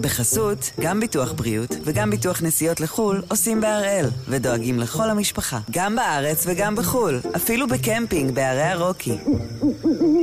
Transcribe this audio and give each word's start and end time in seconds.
בחסות, 0.00 0.70
גם 0.80 1.00
ביטוח 1.00 1.32
בריאות 1.32 1.76
וגם 1.84 2.10
ביטוח 2.10 2.42
נסיעות 2.42 2.80
לחו"ל 2.80 3.22
עושים 3.28 3.60
בהראל, 3.60 4.06
ודואגים 4.28 4.78
לכל 4.78 5.10
המשפחה, 5.10 5.58
גם 5.70 5.96
בארץ 5.96 6.44
וגם 6.46 6.76
בחו"ל, 6.76 7.20
אפילו 7.36 7.68
בקמפינג 7.68 8.34
בערי 8.34 8.62
הרוקי. 8.62 9.18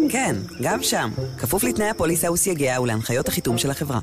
כן, 0.09 0.35
גם 0.61 0.83
שם, 0.83 1.09
כפוף 1.37 1.63
לתנאי 1.63 1.89
הפוליסה 1.89 2.31
וסייגיה 2.31 2.81
ולהנחיות 2.81 3.27
החיתום 3.27 3.57
של 3.57 3.71
החברה. 3.71 3.99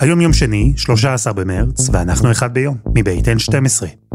היום 0.00 0.20
יום 0.20 0.32
שני, 0.32 0.72
13 0.76 1.32
במרץ, 1.32 1.88
ואנחנו 1.92 2.30
אחד 2.30 2.54
ביום, 2.54 2.76
מבית 2.94 3.24
N12. 3.28 4.07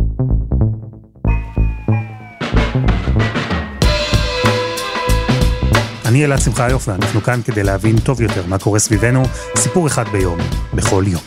אני 6.14 6.26
אלעד 6.26 6.40
שמחיוף 6.40 6.88
ואנחנו 6.88 7.22
כאן 7.22 7.42
כדי 7.46 7.64
להבין 7.64 8.00
טוב 8.00 8.22
יותר 8.22 8.48
מה 8.48 8.60
קורה 8.60 8.80
סביבנו, 8.80 9.24
סיפור 9.58 9.88
אחד 9.88 10.08
ביום, 10.12 10.38
בכל 10.74 11.04
יום. 11.08 11.22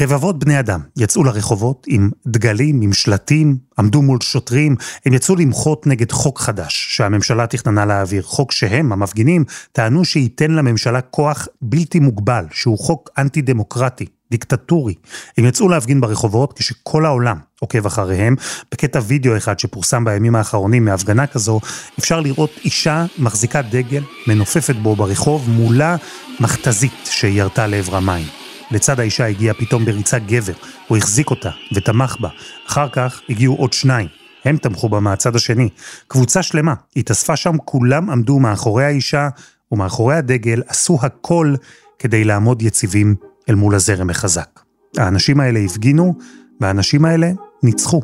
רבבות 0.00 0.38
בני 0.38 0.60
אדם 0.60 0.80
יצאו 0.96 1.24
לרחובות 1.24 1.86
עם 1.88 2.10
דגלים, 2.26 2.80
עם 2.80 2.92
שלטים, 2.92 3.56
עמדו 3.78 4.02
מול 4.02 4.18
שוטרים, 4.20 4.76
הם 5.06 5.14
יצאו 5.14 5.36
למחות 5.36 5.86
נגד 5.86 6.12
חוק 6.12 6.38
חדש 6.38 6.86
שהממשלה 6.96 7.46
תכננה 7.46 7.86
להעביר, 7.86 8.22
חוק 8.22 8.52
שהם, 8.52 8.92
המפגינים, 8.92 9.44
טענו 9.72 10.04
שייתן 10.04 10.50
לממשלה 10.50 11.00
כוח 11.00 11.48
בלתי 11.62 12.00
מוגבל, 12.00 12.44
שהוא 12.50 12.78
חוק 12.78 13.10
אנטי 13.18 13.42
דמוקרטי, 13.42 14.06
דיקטטורי. 14.30 14.94
הם 15.38 15.44
יצאו 15.44 15.68
להפגין 15.68 16.00
ברחובות 16.00 16.52
כשכל 16.52 17.04
העולם 17.04 17.36
עוקב 17.60 17.86
אחריהם. 17.86 18.36
בקטע 18.72 19.00
וידאו 19.06 19.36
אחד 19.36 19.58
שפורסם 19.58 20.04
בימים 20.04 20.36
האחרונים 20.36 20.84
מהפגנה 20.84 21.26
כזו, 21.26 21.60
אפשר 21.98 22.20
לראות 22.20 22.50
אישה 22.64 23.06
מחזיקה 23.18 23.62
דגל, 23.62 24.02
מנופפת 24.26 24.76
בו 24.76 24.96
ברחוב, 24.96 25.50
מולה 25.50 25.96
מכתזית 26.40 26.92
שירתה 27.04 27.66
לעברה 27.66 28.00
מים. 28.00 28.26
לצד 28.70 29.00
האישה 29.00 29.26
הגיע 29.26 29.54
פתאום 29.54 29.84
בריצה 29.84 30.18
גבר, 30.18 30.52
הוא 30.88 30.98
החזיק 30.98 31.30
אותה 31.30 31.50
ותמך 31.74 32.16
בה. 32.20 32.28
אחר 32.68 32.88
כך 32.88 33.20
הגיעו 33.28 33.56
עוד 33.56 33.72
שניים, 33.72 34.08
הם 34.44 34.56
תמכו 34.56 34.88
בה 34.88 35.00
מהצד 35.00 35.36
השני. 35.36 35.68
קבוצה 36.08 36.42
שלמה 36.42 36.74
התאספה 36.96 37.36
שם, 37.36 37.56
כולם 37.64 38.10
עמדו 38.10 38.38
מאחורי 38.38 38.84
האישה 38.84 39.28
ומאחורי 39.72 40.14
הדגל, 40.14 40.62
עשו 40.66 40.98
הכל 41.02 41.54
כדי 41.98 42.24
לעמוד 42.24 42.62
יציבים 42.62 43.14
אל 43.48 43.54
מול 43.54 43.74
הזרם 43.74 44.10
החזק. 44.10 44.60
האנשים 44.96 45.40
האלה 45.40 45.60
הפגינו, 45.60 46.14
והאנשים 46.60 47.04
האלה 47.04 47.30
ניצחו, 47.62 48.02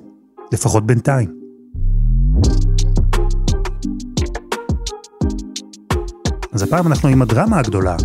לפחות 0.52 0.86
בינתיים. 0.86 1.40
אז 6.52 6.62
הפעם 6.62 6.86
אנחנו 6.86 7.08
עם 7.08 7.22
הדרמה 7.22 7.58
הגדולה 7.58 7.96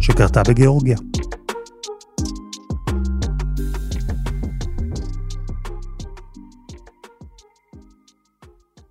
שקרתה 0.00 0.42
בגיאורגיה. 0.48 0.96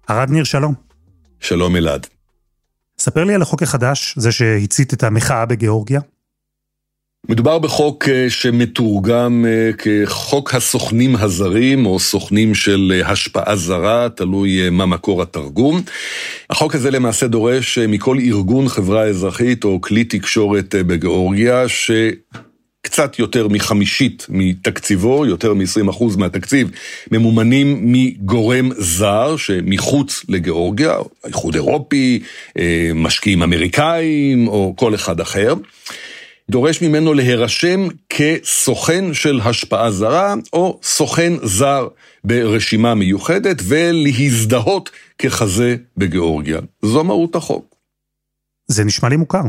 ערד 0.07 0.29
ניר, 0.29 0.43
שלום. 0.43 0.73
שלום 1.39 1.75
אלעד. 1.75 2.07
ספר 2.99 3.23
לי 3.23 3.35
על 3.35 3.41
החוק 3.41 3.63
החדש, 3.63 4.15
זה 4.17 4.31
שהצית 4.31 4.93
את 4.93 5.03
המחאה 5.03 5.45
בגיאורגיה. 5.45 6.01
מדובר 7.29 7.59
בחוק 7.59 8.09
אה, 8.09 8.29
שמתורגם 8.29 9.45
אה, 9.47 9.71
כחוק 9.77 10.55
הסוכנים 10.55 11.15
הזרים, 11.15 11.85
או 11.85 11.99
סוכנים 11.99 12.55
של 12.55 12.93
אה, 12.95 13.11
השפעה 13.11 13.55
זרה, 13.55 14.09
תלוי 14.09 14.69
מה 14.69 14.85
מקור 14.85 15.21
התרגום. 15.21 15.81
החוק 16.49 16.75
הזה 16.75 16.91
למעשה 16.91 17.27
דורש 17.27 17.77
מכל 17.77 18.17
ארגון 18.19 18.67
חברה 18.67 19.03
אזרחית 19.03 19.63
או 19.63 19.81
כלי 19.81 20.03
תקשורת 20.03 20.75
בגיאורגיה, 20.75 21.67
ש... 21.67 21.91
קצת 22.81 23.19
יותר 23.19 23.47
מחמישית 23.47 24.25
מתקציבו, 24.29 25.25
יותר 25.25 25.53
מ-20% 25.53 26.03
מהתקציב, 26.17 26.71
ממומנים 27.11 27.79
מגורם 27.83 28.69
זר 28.77 29.37
שמחוץ 29.37 30.25
לגיאורגיה, 30.29 30.95
האיחוד 31.23 31.55
אירופי, 31.55 32.19
משקיעים 32.95 33.43
אמריקאים 33.43 34.47
או 34.47 34.73
כל 34.77 34.95
אחד 34.95 35.19
אחר. 35.19 35.53
דורש 36.51 36.81
ממנו 36.81 37.13
להירשם 37.13 37.87
כסוכן 38.09 39.13
של 39.13 39.39
השפעה 39.43 39.91
זרה, 39.91 40.33
או 40.53 40.79
סוכן 40.83 41.33
זר 41.43 41.87
ברשימה 42.23 42.95
מיוחדת, 42.95 43.57
ולהזדהות 43.63 44.89
ככזה 45.19 45.75
בגיאורגיה. 45.97 46.59
זו 46.81 47.03
מהות 47.03 47.35
החוק. 47.35 47.75
זה 48.67 48.83
נשמע 48.83 49.09
לי 49.09 49.15
מוכר. 49.15 49.41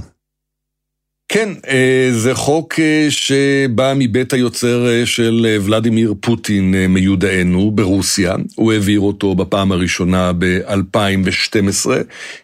כן, 1.29 1.49
אה, 1.69 2.09
זה 2.13 2.35
חוק 2.35 2.81
אה, 2.81 3.07
שבא 3.11 3.93
מבית 3.97 4.33
היוצר 4.33 4.89
אה, 4.89 5.07
של 5.07 5.57
ולדימיר 5.61 6.15
פוטין 6.21 6.75
מיודענו 6.89 7.71
ברוסיה. 7.71 8.35
הוא 8.55 8.73
העביר 8.73 9.01
אותו 9.01 9.35
בפעם 9.35 9.73
הראשונה 9.73 10.33
ב-2012, 10.39 11.91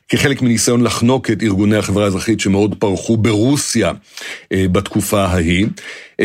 כחלק 0.09 0.42
מניסיון 0.42 0.82
לחנוק 0.82 1.31
את 1.31 1.42
ארגוני 1.42 1.76
החברה 1.76 2.04
האזרחית 2.04 2.41
שמאוד 2.41 2.75
פרחו 2.78 3.16
ברוסיה 3.16 3.92
בתקופה 4.53 5.25
ההיא. 5.25 5.66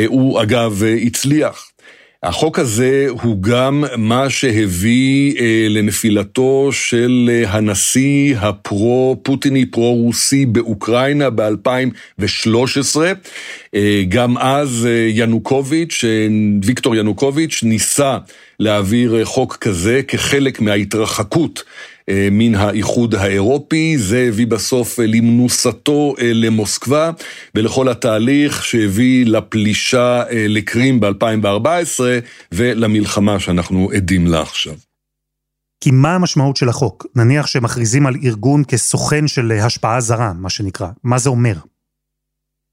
הוא 0.08 0.42
אגב 0.42 0.84
הצליח. 1.06 1.72
החוק 2.24 2.60
הזה 2.60 3.06
הוא 3.22 3.42
גם 3.42 3.84
מה 3.98 4.30
שהביא 4.30 5.40
אה, 5.40 5.66
לנפילתו 5.70 6.70
של 6.72 7.30
אה, 7.34 7.52
הנשיא 7.52 8.36
הפרו-פוטיני, 8.38 9.66
פרו-רוסי 9.66 10.46
באוקראינה 10.46 11.30
ב-2013. 11.30 13.02
אה, 13.76 14.04
גם 14.10 14.38
אז 14.38 14.88
אה, 14.90 15.10
ינוקוביץ', 15.14 16.04
אה, 16.04 16.28
ויקטור 16.64 16.96
ינוקוביץ', 16.96 17.60
ניסה 17.64 18.18
להעביר 18.60 19.20
אה, 19.20 19.26
חוק 19.26 19.56
כזה 19.56 20.02
כחלק 20.08 20.62
מההתרחקות 20.62 21.64
מן 22.32 22.56
האיחוד 22.56 23.16
האירופי, 23.16 23.98
זה 23.98 24.26
הביא 24.28 24.48
בסוף 24.48 25.00
אה, 25.00 25.06
למנוסתו 25.08 26.16
אה, 26.20 26.34
למוסקבה 26.34 27.12
ולכל 27.56 27.90
התהליך 27.90 28.66
שהביא 28.66 29.26
לפלישה 29.26 30.24
לקרים 30.32 31.00
ב-2014 31.00 32.00
ולמלחמה 32.52 33.40
שאנחנו 33.40 33.90
עדים 33.96 34.28
לה 34.28 34.42
עכשיו. 34.42 34.74
כי 35.84 35.92
מה 35.92 36.16
המשמעות 36.16 36.58
של 36.58 36.70
החוק? 36.70 37.06
נניח 37.16 37.48
שמכריזים 37.48 38.08
על 38.08 38.16
ארגון 38.24 38.64
כסוכן 38.68 39.28
של 39.28 39.52
השפעה 39.52 40.02
זרה, 40.02 40.34
מה 40.34 40.50
שנקרא. 40.50 40.88
מה 41.04 41.18
זה 41.18 41.30
אומר? 41.30 41.56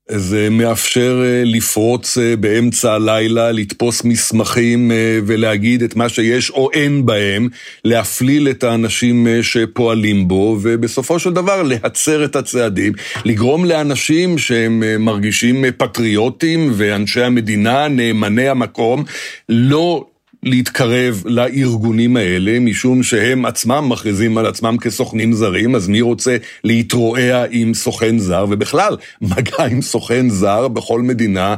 זה 0.08 0.48
מאפשר 0.50 1.22
אה, 1.24 1.42
לפרוץ 1.44 2.18
אה, 2.18 2.36
באמצע 2.36 2.92
הלילה, 2.92 3.52
לתפוס 3.52 4.04
מסמכים 4.04 4.92
אה, 4.92 5.18
ולהגיד 5.26 5.82
את 5.82 5.96
מה 5.96 6.08
שיש 6.08 6.50
או 6.50 6.70
אין 6.72 7.06
בהם, 7.06 7.48
להפליל 7.84 8.48
את 8.48 8.64
האנשים 8.64 9.26
שפועלים 9.42 10.28
בו, 10.28 10.58
ובסופו 10.62 11.18
של 11.18 11.32
דבר 11.32 11.62
להצר 11.62 12.24
את 12.24 12.36
הצעדים, 12.36 12.92
לגרום 13.24 13.64
לאנשים 13.64 14.38
שהם 14.38 14.82
מרגישים 15.04 15.64
פטריוטים 15.76 16.72
ואנשי 16.74 17.22
המדינה, 17.22 17.88
נאמני 17.88 18.48
המקום, 18.48 19.04
לא 19.48 20.06
להתקרב 20.44 21.22
לארגונים 21.24 22.16
האלה, 22.16 22.60
משום 22.60 23.02
שהם 23.02 23.46
עצמם 23.46 23.84
מכריזים 23.88 24.38
על 24.38 24.46
עצמם 24.46 24.76
כסוכנים 24.80 25.32
זרים, 25.32 25.74
אז 25.74 25.88
מי 25.88 26.00
רוצה 26.00 26.36
להתרועע 26.64 27.44
עם 27.50 27.74
סוכן 27.74 28.18
זר, 28.18 28.46
ובכלל, 28.50 28.96
מגע 29.20 29.64
עם 29.70 29.82
סוכן 29.82 30.30
זר 30.30 30.68
בכל 30.68 31.02
מדינה 31.02 31.54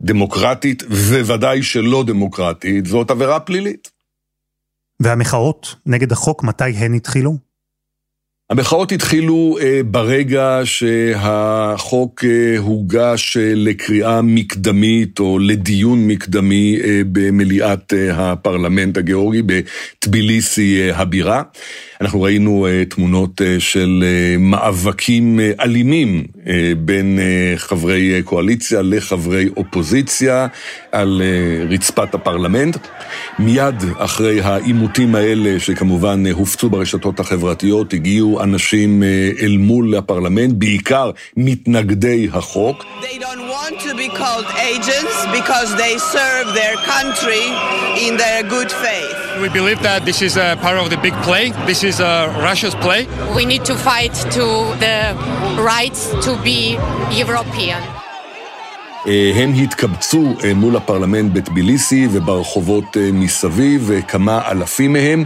דמוקרטית, 0.00 0.82
וודאי 0.90 1.62
שלא 1.62 2.04
דמוקרטית, 2.06 2.86
זאת 2.86 3.10
עבירה 3.10 3.40
פלילית. 3.40 3.90
והמחאות 5.00 5.74
נגד 5.86 6.12
החוק, 6.12 6.42
מתי 6.42 6.64
הן 6.64 6.94
התחילו? 6.94 7.47
המחאות 8.50 8.92
התחילו 8.92 9.56
אה, 9.60 9.80
ברגע 9.84 10.60
שהחוק 10.64 12.24
אה, 12.24 12.58
הוגש 12.58 13.36
אה, 13.36 13.52
לקריאה 13.54 14.22
מקדמית 14.22 15.20
או 15.20 15.38
לדיון 15.38 16.06
מקדמי 16.06 16.78
במליאת 17.12 17.92
הפרלמנט 18.12 18.98
הגיאורגי 18.98 19.42
בטביליסי 19.46 20.92
הבירה. 20.92 21.42
אנחנו 22.00 22.22
ראינו 22.22 22.66
תמונות 22.88 23.40
של 23.58 24.04
מאבקים 24.38 25.40
אלימים 25.60 26.24
בין 26.78 27.18
חברי 27.56 28.22
קואליציה 28.24 28.82
לחברי 28.82 29.48
אופוזיציה 29.56 30.46
על 30.92 31.22
רצפת 31.70 32.14
הפרלמנט. 32.14 32.76
מיד 33.38 33.74
אחרי 33.96 34.40
העימותים 34.40 35.14
האלה, 35.14 35.60
שכמובן 35.60 36.26
הופצו 36.26 36.70
ברשתות 36.70 37.20
החברתיות, 37.20 37.92
הגיעו 37.92 38.42
אנשים 38.42 39.02
אה, 39.02 39.30
אל 39.42 39.56
מול 39.56 39.94
הפרלמנט, 39.94 40.54
בעיקר 40.54 41.10
מתנגדי 41.36 42.28
החוק. 42.32 42.84
They 43.02 43.18
don't 43.18 43.48
want 43.56 43.80
to 43.80 43.94
be 44.02 44.08
called 44.08 44.48
agents 44.72 45.16
because 45.38 45.70
they 45.82 45.94
serve 46.14 46.46
their 46.60 46.76
country 46.94 47.44
in 48.06 48.12
their 48.16 48.42
good 48.54 48.70
faith. 48.84 49.17
We 49.42 49.48
believe 49.48 49.80
that 49.82 50.04
this 50.04 50.20
is 50.22 50.36
a 50.36 50.56
part 50.64 50.78
of 50.82 50.90
the 50.90 50.96
big 51.06 51.14
play. 51.28 51.44
This 51.70 51.84
is 51.84 52.00
a 52.00 52.14
Russia's 52.48 52.74
play. 52.74 53.06
We 53.36 53.44
need 53.52 53.64
to 53.70 53.74
fight 53.88 54.14
to 54.36 54.46
the 54.84 54.98
rights 55.72 56.00
to 56.26 56.32
be 56.42 56.78
European. 57.22 57.82
הם 59.34 59.54
התקבצו 59.54 60.34
מול 60.54 60.76
הפרלמנט 60.76 61.32
בטביליסי 61.32 62.08
וברחובות 62.12 62.96
מסביב, 63.12 63.90
כמה 64.08 64.50
אלפים 64.50 64.92
מהם, 64.92 65.24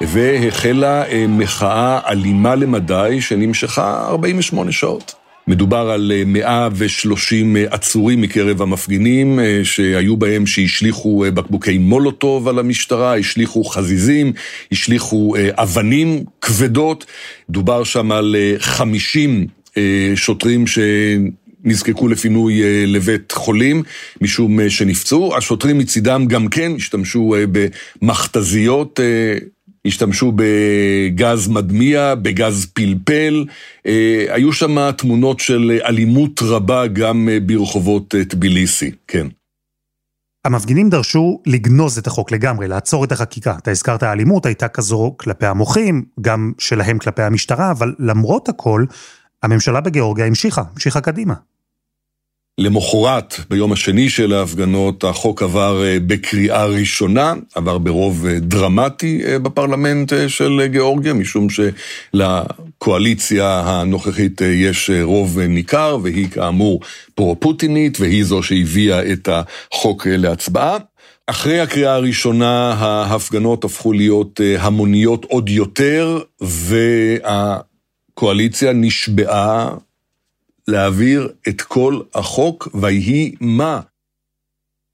והחלה 0.00 1.02
מחאה 1.28 2.00
אלימה 2.08 2.54
למדי 2.54 3.20
שנמשכה 3.20 4.06
48 4.08 4.72
שעות. 4.72 5.23
מדובר 5.48 5.90
על 5.90 6.12
130 6.26 7.56
עצורים 7.70 8.20
מקרב 8.20 8.62
המפגינים 8.62 9.38
שהיו 9.62 10.16
בהם 10.16 10.46
שהשליכו 10.46 11.24
בקבוקי 11.34 11.78
מולוטוב 11.78 12.48
על 12.48 12.58
המשטרה, 12.58 13.16
השליכו 13.16 13.64
חזיזים, 13.64 14.32
השליכו 14.72 15.34
אבנים 15.50 16.24
כבדות, 16.40 17.06
דובר 17.50 17.84
שם 17.84 18.12
על 18.12 18.36
50 18.58 19.46
שוטרים 20.14 20.66
ש... 20.66 20.78
נזקקו 21.66 22.08
לפינוי 22.08 22.62
לבית 22.86 23.32
חולים, 23.32 23.82
משום 24.20 24.70
שנפצעו. 24.70 25.36
השוטרים 25.36 25.78
מצידם 25.78 26.26
גם 26.28 26.48
כן 26.48 26.72
השתמשו 26.76 27.34
במכתזיות, 28.02 29.00
השתמשו 29.86 30.32
בגז 30.36 31.48
מדמיע, 31.48 32.14
בגז 32.14 32.66
פלפל. 32.66 33.44
היו 34.28 34.52
שם 34.52 34.90
תמונות 34.90 35.40
של 35.40 35.78
אלימות 35.84 36.40
רבה 36.42 36.86
גם 36.86 37.28
ברחובות 37.46 38.14
טביליסי, 38.28 38.90
כן. 39.08 39.26
המפגינים 40.44 40.90
דרשו 40.90 41.40
לגנוז 41.46 41.98
את 41.98 42.06
החוק 42.06 42.32
לגמרי, 42.32 42.68
לעצור 42.68 43.04
את 43.04 43.12
החקיקה. 43.12 43.54
אתה 43.58 43.70
הזכרת 43.70 44.02
האלימות, 44.02 44.46
הייתה 44.46 44.68
כזו 44.68 45.14
כלפי 45.16 45.46
המוחים, 45.46 46.04
גם 46.20 46.52
שלהם 46.58 46.98
כלפי 46.98 47.22
המשטרה, 47.22 47.70
אבל 47.70 47.94
למרות 47.98 48.48
הכל, 48.48 48.84
הממשלה 49.42 49.80
בגיאורגיה 49.80 50.26
המשיכה, 50.26 50.62
המשיכה 50.72 51.00
קדימה. 51.00 51.34
למחרת, 52.58 53.34
ביום 53.50 53.72
השני 53.72 54.08
של 54.08 54.32
ההפגנות, 54.32 55.04
החוק 55.04 55.42
עבר 55.42 55.82
בקריאה 56.06 56.66
ראשונה, 56.66 57.34
עבר 57.54 57.78
ברוב 57.78 58.26
דרמטי 58.28 59.22
בפרלמנט 59.42 60.12
של 60.28 60.62
גיאורגיה, 60.66 61.12
משום 61.12 61.46
שלקואליציה 62.14 63.62
הנוכחית 63.64 64.40
יש 64.40 64.90
רוב 65.02 65.40
ניכר, 65.40 65.98
והיא 66.02 66.28
כאמור 66.28 66.80
פרו-פוטינית, 67.14 68.00
והיא 68.00 68.24
זו 68.24 68.42
שהביאה 68.42 69.12
את 69.12 69.28
החוק 69.32 70.06
להצבעה. 70.10 70.76
אחרי 71.26 71.60
הקריאה 71.60 71.94
הראשונה, 71.94 72.72
ההפגנות 72.72 73.64
הפכו 73.64 73.92
להיות 73.92 74.40
המוניות 74.58 75.24
עוד 75.24 75.48
יותר, 75.48 76.20
והקואליציה 78.16 78.72
נשבעה 78.72 79.68
להעביר 80.68 81.32
את 81.48 81.62
כל 81.62 82.00
החוק, 82.14 82.68
ויהי 82.74 83.34
מה. 83.40 83.80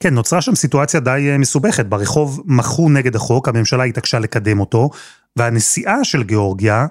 כן, 0.02 0.14
נוצרה 0.14 0.42
שם 0.42 0.54
סיטואציה 0.54 1.00
די 1.00 1.28
אה, 1.30 1.38
מסובכת. 1.38 1.86
ברחוב 1.86 2.42
מחו 2.46 2.88
נגד 2.88 3.16
החוק, 3.16 3.48
הממשלה 3.48 3.84
התעקשה 3.84 4.18
לקדם 4.18 4.60
אותו, 4.60 4.90
והנסיעה 5.36 6.04
של 6.04 6.22
גיאורגיה, 6.22 6.86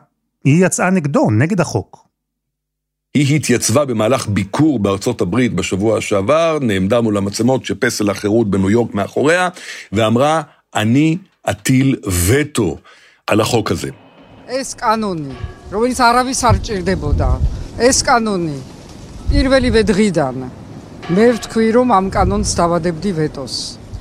היא 0.45 0.65
יצאה 0.65 0.89
נגדו, 0.89 1.31
נגד 1.31 1.61
החוק. 1.61 2.09
היא 3.13 3.35
התייצבה 3.35 3.85
במהלך 3.85 4.27
ביקור 4.27 4.79
בארצות 4.79 5.21
הברית 5.21 5.53
בשבוע 5.53 6.01
שעבר, 6.01 6.57
נעמדה 6.61 7.01
מול 7.01 7.17
המצלמות 7.17 7.65
שפסל 7.65 8.09
החירות 8.09 8.49
בניו 8.49 8.69
יורק 8.69 8.93
מאחוריה, 8.93 9.49
ואמרה, 9.91 10.41
אני 10.75 11.17
אטיל 11.49 11.95
וטו 12.27 12.77
על 13.27 13.41
החוק 13.41 13.71
הזה. 13.71 13.89
אס 14.47 14.73
קאנוני, 14.73 15.33
ערבי 15.71 15.93
הערבי 15.99 16.33
ეს 17.78 17.98
კანონი 18.06 18.58
პირველივე 19.30 19.82
დღიდან 19.90 20.36
მე 21.14 21.24
ვთქვი, 21.36 21.66
რომ 21.76 21.88
ამ 21.92 22.06
კანონს 22.14 22.50
დავადებდი 22.56 23.10
ვეტოს 23.18 23.54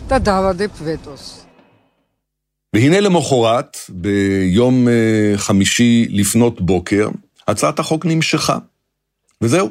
და 0.10 0.18
დავადებ 0.20 0.72
וטוס. 0.84 1.24
והנה 2.76 3.00
למחרת, 3.00 3.78
ביום 3.90 4.88
חמישי 5.36 6.08
לפנות 6.10 6.62
בוקר, 6.62 7.10
הצעת 7.48 7.80
החוק 7.80 8.06
נמשכה. 8.06 8.58
וזהו. 9.42 9.70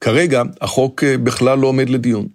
כרגע 0.00 0.42
החוק 0.60 1.04
בכלל 1.04 1.58
לא 1.58 1.66
עומד 1.66 1.88
לדיון. 1.88 2.26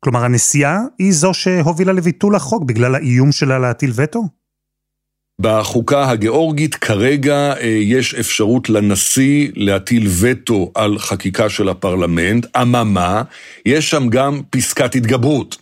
כלומר, 0.00 0.24
הנשיאה 0.24 0.78
היא 0.98 1.12
זו 1.12 1.34
שהובילה 1.34 1.92
לביטול 1.92 2.36
החוק 2.36 2.62
בגלל 2.64 2.94
האיום 2.94 3.32
שלה 3.32 3.58
להטיל 3.58 3.92
וטו? 3.94 4.22
בחוקה 5.39 6.09
הגיאורגית 6.09 6.75
כרגע 6.75 7.53
יש 7.63 8.13
אפשרות 8.13 8.69
לנשיא 8.69 9.49
להטיל 9.55 10.07
וטו 10.19 10.71
על 10.75 10.99
חקיקה 10.99 11.49
של 11.49 11.69
הפרלמנט, 11.69 12.45
אממה, 12.61 13.21
יש 13.65 13.89
שם 13.89 14.07
גם 14.09 14.41
פסקת 14.49 14.95
התגברות. 14.95 15.57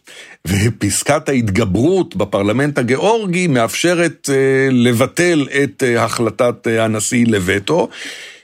ופסקת 0.47 1.29
ההתגברות 1.29 2.15
בפרלמנט 2.15 2.77
הגיאורגי 2.77 3.47
מאפשרת 3.47 4.29
לבטל 4.71 5.47
את 5.63 5.83
החלטת 5.97 6.67
הנשיא 6.67 7.25
לווטו, 7.27 7.89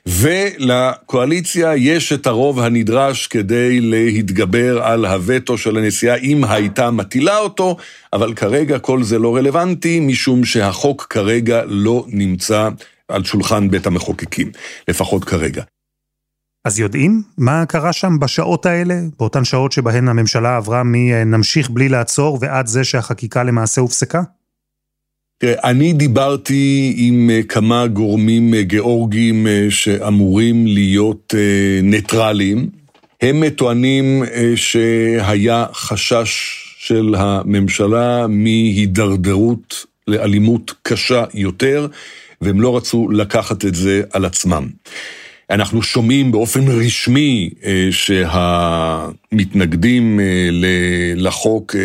ולקואליציה 0.06 1.76
יש 1.76 2.14
את 2.14 2.28
הרוב 2.28 2.60
הנדרש 2.60 3.28
כדי 3.28 3.82
להתגבר 3.82 4.84
על 4.84 5.06
הווטו 5.06 5.58
של 5.58 5.78
הנשיאה 5.78 6.16
אם 6.16 6.44
הייתה 6.44 6.92
מטילה 6.92 7.38
אותו, 7.38 7.78
אבל 8.14 8.34
כרגע 8.34 8.80
כל 8.80 9.04
זה 9.04 9.20
לא 9.20 9.36
רלוונטי, 9.36 10.00
משום 10.00 10.46
שהחוק 10.46 11.08
כרגע 11.10 11.62
לא 11.66 12.06
נמצא 12.08 12.70
על 13.08 13.24
שולחן 13.24 13.70
בית 13.70 13.88
המחוקקים, 13.88 14.52
לפחות 14.88 15.24
כרגע. 15.24 15.64
אז 16.66 16.80
יודעים 16.80 17.24
מה 17.38 17.66
קרה 17.66 17.94
שם 17.94 18.20
בשעות 18.20 18.66
האלה? 18.66 18.96
באותן 19.20 19.44
שעות 19.44 19.72
שבהן 19.72 20.08
הממשלה 20.08 20.58
עברה 20.58 20.82
מנמשיך 20.86 21.70
בלי 21.70 21.90
לעצור 21.90 22.38
ועד 22.42 22.68
זה 22.68 22.84
שהחקיקה 22.84 23.44
למעשה 23.44 23.82
הופסקה? 23.82 24.22
תראה, 25.42 25.54
אני 25.64 25.94
דיברתי 25.94 26.94
עם 26.98 27.30
כמה 27.50 27.88
גורמים 27.88 28.56
גיאורגיים 28.56 29.48
שאמורים 29.70 30.68
להיות 30.68 31.34
ניטרליים. 31.84 32.70
הם 33.22 33.50
טוענים 33.50 34.24
שהיה 34.56 35.66
חשש 35.74 36.30
של 36.78 37.16
הממשלה 37.18 38.28
מהידרדרות 38.28 39.86
לאלימות 40.08 40.74
קשה 40.84 41.24
יותר, 41.34 41.88
והם 42.42 42.62
לא 42.62 42.78
רצו 42.78 43.10
לקחת 43.12 43.66
את 43.66 43.76
זה 43.76 44.02
על 44.12 44.26
עצמם. 44.26 44.68
אנחנו 45.50 45.82
שומעים 45.82 46.32
באופן 46.32 46.68
רשמי 46.68 47.50
שהמתנגדים 49.32 49.40
לחוק 51.16 51.76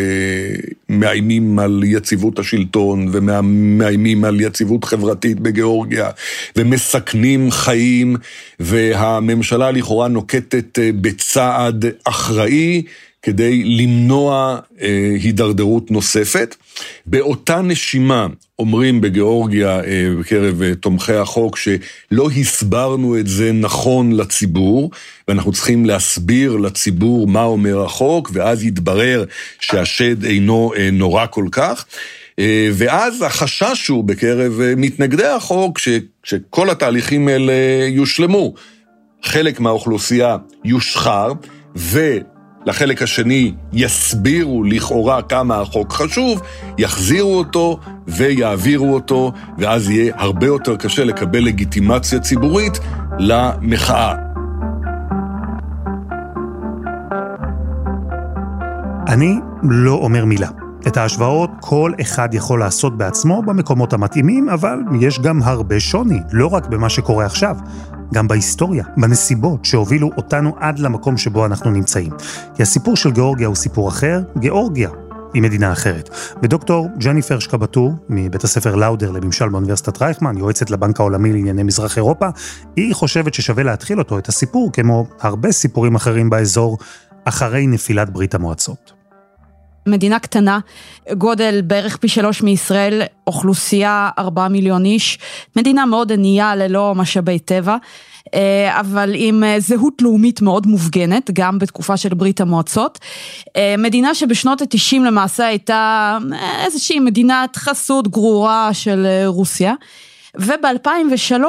מאיימים 0.89 1.59
על 1.59 1.81
יציבות 1.85 2.39
השלטון 2.39 3.07
ומאיימים 3.11 4.23
על 4.23 4.41
יציבות 4.41 4.83
חברתית 4.83 5.39
בגיאורגיה 5.39 6.09
ומסכנים 6.55 7.51
חיים 7.51 8.15
והממשלה 8.59 9.71
לכאורה 9.71 10.07
נוקטת 10.07 10.79
בצעד 11.01 11.85
אחראי 12.03 12.83
כדי 13.25 13.63
למנוע 13.63 14.59
אה, 14.81 15.15
הידרדרות 15.23 15.91
נוספת. 15.91 16.55
באותה 17.05 17.61
נשימה 17.61 18.27
אומרים 18.59 19.01
בגיאורגיה 19.01 19.83
אה, 19.83 20.09
בקרב 20.19 20.61
אה, 20.61 20.75
תומכי 20.75 21.13
החוק 21.13 21.57
שלא 21.57 22.29
הסברנו 22.37 23.19
את 23.19 23.27
זה 23.27 23.51
נכון 23.51 24.11
לציבור, 24.11 24.91
ואנחנו 25.27 25.51
צריכים 25.51 25.85
להסביר 25.85 26.57
לציבור 26.57 27.27
מה 27.27 27.43
אומר 27.43 27.85
החוק, 27.85 28.31
ואז 28.33 28.63
יתברר 28.63 29.23
שהשד 29.59 30.23
אינו 30.23 30.71
אה, 30.77 30.89
נורא 30.91 31.25
כל 31.29 31.47
כך. 31.51 31.85
אה, 32.39 32.69
ואז 32.73 33.21
החשש 33.21 33.87
הוא 33.87 34.03
בקרב 34.03 34.61
אה, 34.61 34.73
מתנגדי 34.77 35.27
החוק 35.27 35.79
ש, 35.79 35.89
שכל 36.23 36.69
התהליכים 36.69 37.27
האלה 37.27 37.53
יושלמו. 37.87 38.53
חלק 39.23 39.59
מהאוכלוסייה 39.59 40.37
יושחר, 40.63 41.33
ו... 41.75 42.17
לחלק 42.65 43.01
השני 43.01 43.53
יסבירו 43.73 44.63
לכאורה 44.63 45.21
כמה 45.21 45.61
החוק 45.61 45.93
חשוב, 45.93 46.41
יחזירו 46.77 47.37
אותו 47.37 47.79
ויעבירו 48.07 48.93
אותו, 48.93 49.31
ואז 49.57 49.89
יהיה 49.89 50.13
הרבה 50.17 50.45
יותר 50.45 50.75
קשה 50.75 51.03
לקבל 51.03 51.39
לגיטימציה 51.39 52.19
ציבורית 52.19 52.79
למחאה. 53.19 54.15
אני 59.07 59.35
לא 59.63 59.93
אומר 59.93 60.25
מילה. 60.25 60.49
את 60.87 60.97
ההשוואות 60.97 61.49
כל 61.59 61.91
אחד 62.01 62.33
יכול 62.33 62.59
לעשות 62.59 62.97
בעצמו 62.97 63.41
במקומות 63.41 63.93
המתאימים, 63.93 64.49
אבל 64.49 64.79
יש 65.01 65.19
גם 65.19 65.43
הרבה 65.43 65.79
שוני, 65.79 66.19
לא 66.31 66.47
רק 66.47 66.67
במה 66.67 66.89
שקורה 66.89 67.25
עכשיו. 67.25 67.55
גם 68.13 68.27
בהיסטוריה, 68.27 68.85
בנסיבות 68.97 69.65
שהובילו 69.65 70.09
אותנו 70.17 70.55
עד 70.59 70.79
למקום 70.79 71.17
שבו 71.17 71.45
אנחנו 71.45 71.71
נמצאים. 71.71 72.11
כי 72.55 72.63
הסיפור 72.63 72.95
של 72.95 73.11
גיאורגיה 73.11 73.47
הוא 73.47 73.55
סיפור 73.55 73.89
אחר, 73.89 74.21
גיאורגיה 74.37 74.89
עם 75.33 75.43
מדינה 75.43 75.71
אחרת. 75.71 76.09
ודוקטור 76.43 76.89
ג'ניפר 76.97 77.39
שקבטור, 77.39 77.93
מבית 78.09 78.43
הספר 78.43 78.75
לאודר 78.75 79.11
לממשל 79.11 79.49
באוניברסיטת 79.49 80.01
רייכמן, 80.01 80.37
יועצת 80.37 80.69
לבנק 80.69 80.99
העולמי 80.99 81.33
לענייני 81.33 81.63
מזרח 81.63 81.97
אירופה, 81.97 82.27
היא 82.75 82.95
חושבת 82.95 83.33
ששווה 83.33 83.63
להתחיל 83.63 83.99
אותו, 83.99 84.17
את 84.17 84.27
הסיפור, 84.27 84.71
כמו 84.71 85.07
הרבה 85.21 85.51
סיפורים 85.51 85.95
אחרים 85.95 86.29
באזור, 86.29 86.77
אחרי 87.25 87.67
נפילת 87.67 88.09
ברית 88.09 88.35
המועצות. 88.35 88.94
מדינה 89.87 90.19
קטנה, 90.19 90.59
גודל 91.13 91.61
בערך 91.61 91.97
פי 91.97 92.07
שלוש 92.07 92.41
מישראל, 92.41 93.01
אוכלוסייה 93.27 94.09
ארבעה 94.19 94.49
מיליון 94.49 94.85
איש, 94.85 95.19
מדינה 95.55 95.85
מאוד 95.85 96.11
ענייה 96.11 96.55
ללא 96.55 96.95
משאבי 96.95 97.39
טבע. 97.39 97.77
אה, 98.33 98.79
אבל 98.79 99.11
עם 99.15 99.43
אה, 99.43 99.59
זהות 99.59 100.01
לאומית 100.01 100.41
מאוד 100.41 100.67
מופגנת, 100.67 101.29
גם 101.33 101.59
בתקופה 101.59 101.97
של 101.97 102.13
ברית 102.13 102.41
המועצות. 102.41 102.99
אה, 103.55 103.75
מדינה 103.77 104.15
שבשנות 104.15 104.61
התשעים 104.61 105.05
למעשה 105.05 105.47
הייתה 105.47 106.17
איזושהי 106.65 106.99
מדינת 106.99 107.55
חסות 107.55 108.07
גרורה 108.07 108.69
של 108.73 109.07
רוסיה. 109.25 109.73
וב-2003 110.39 111.43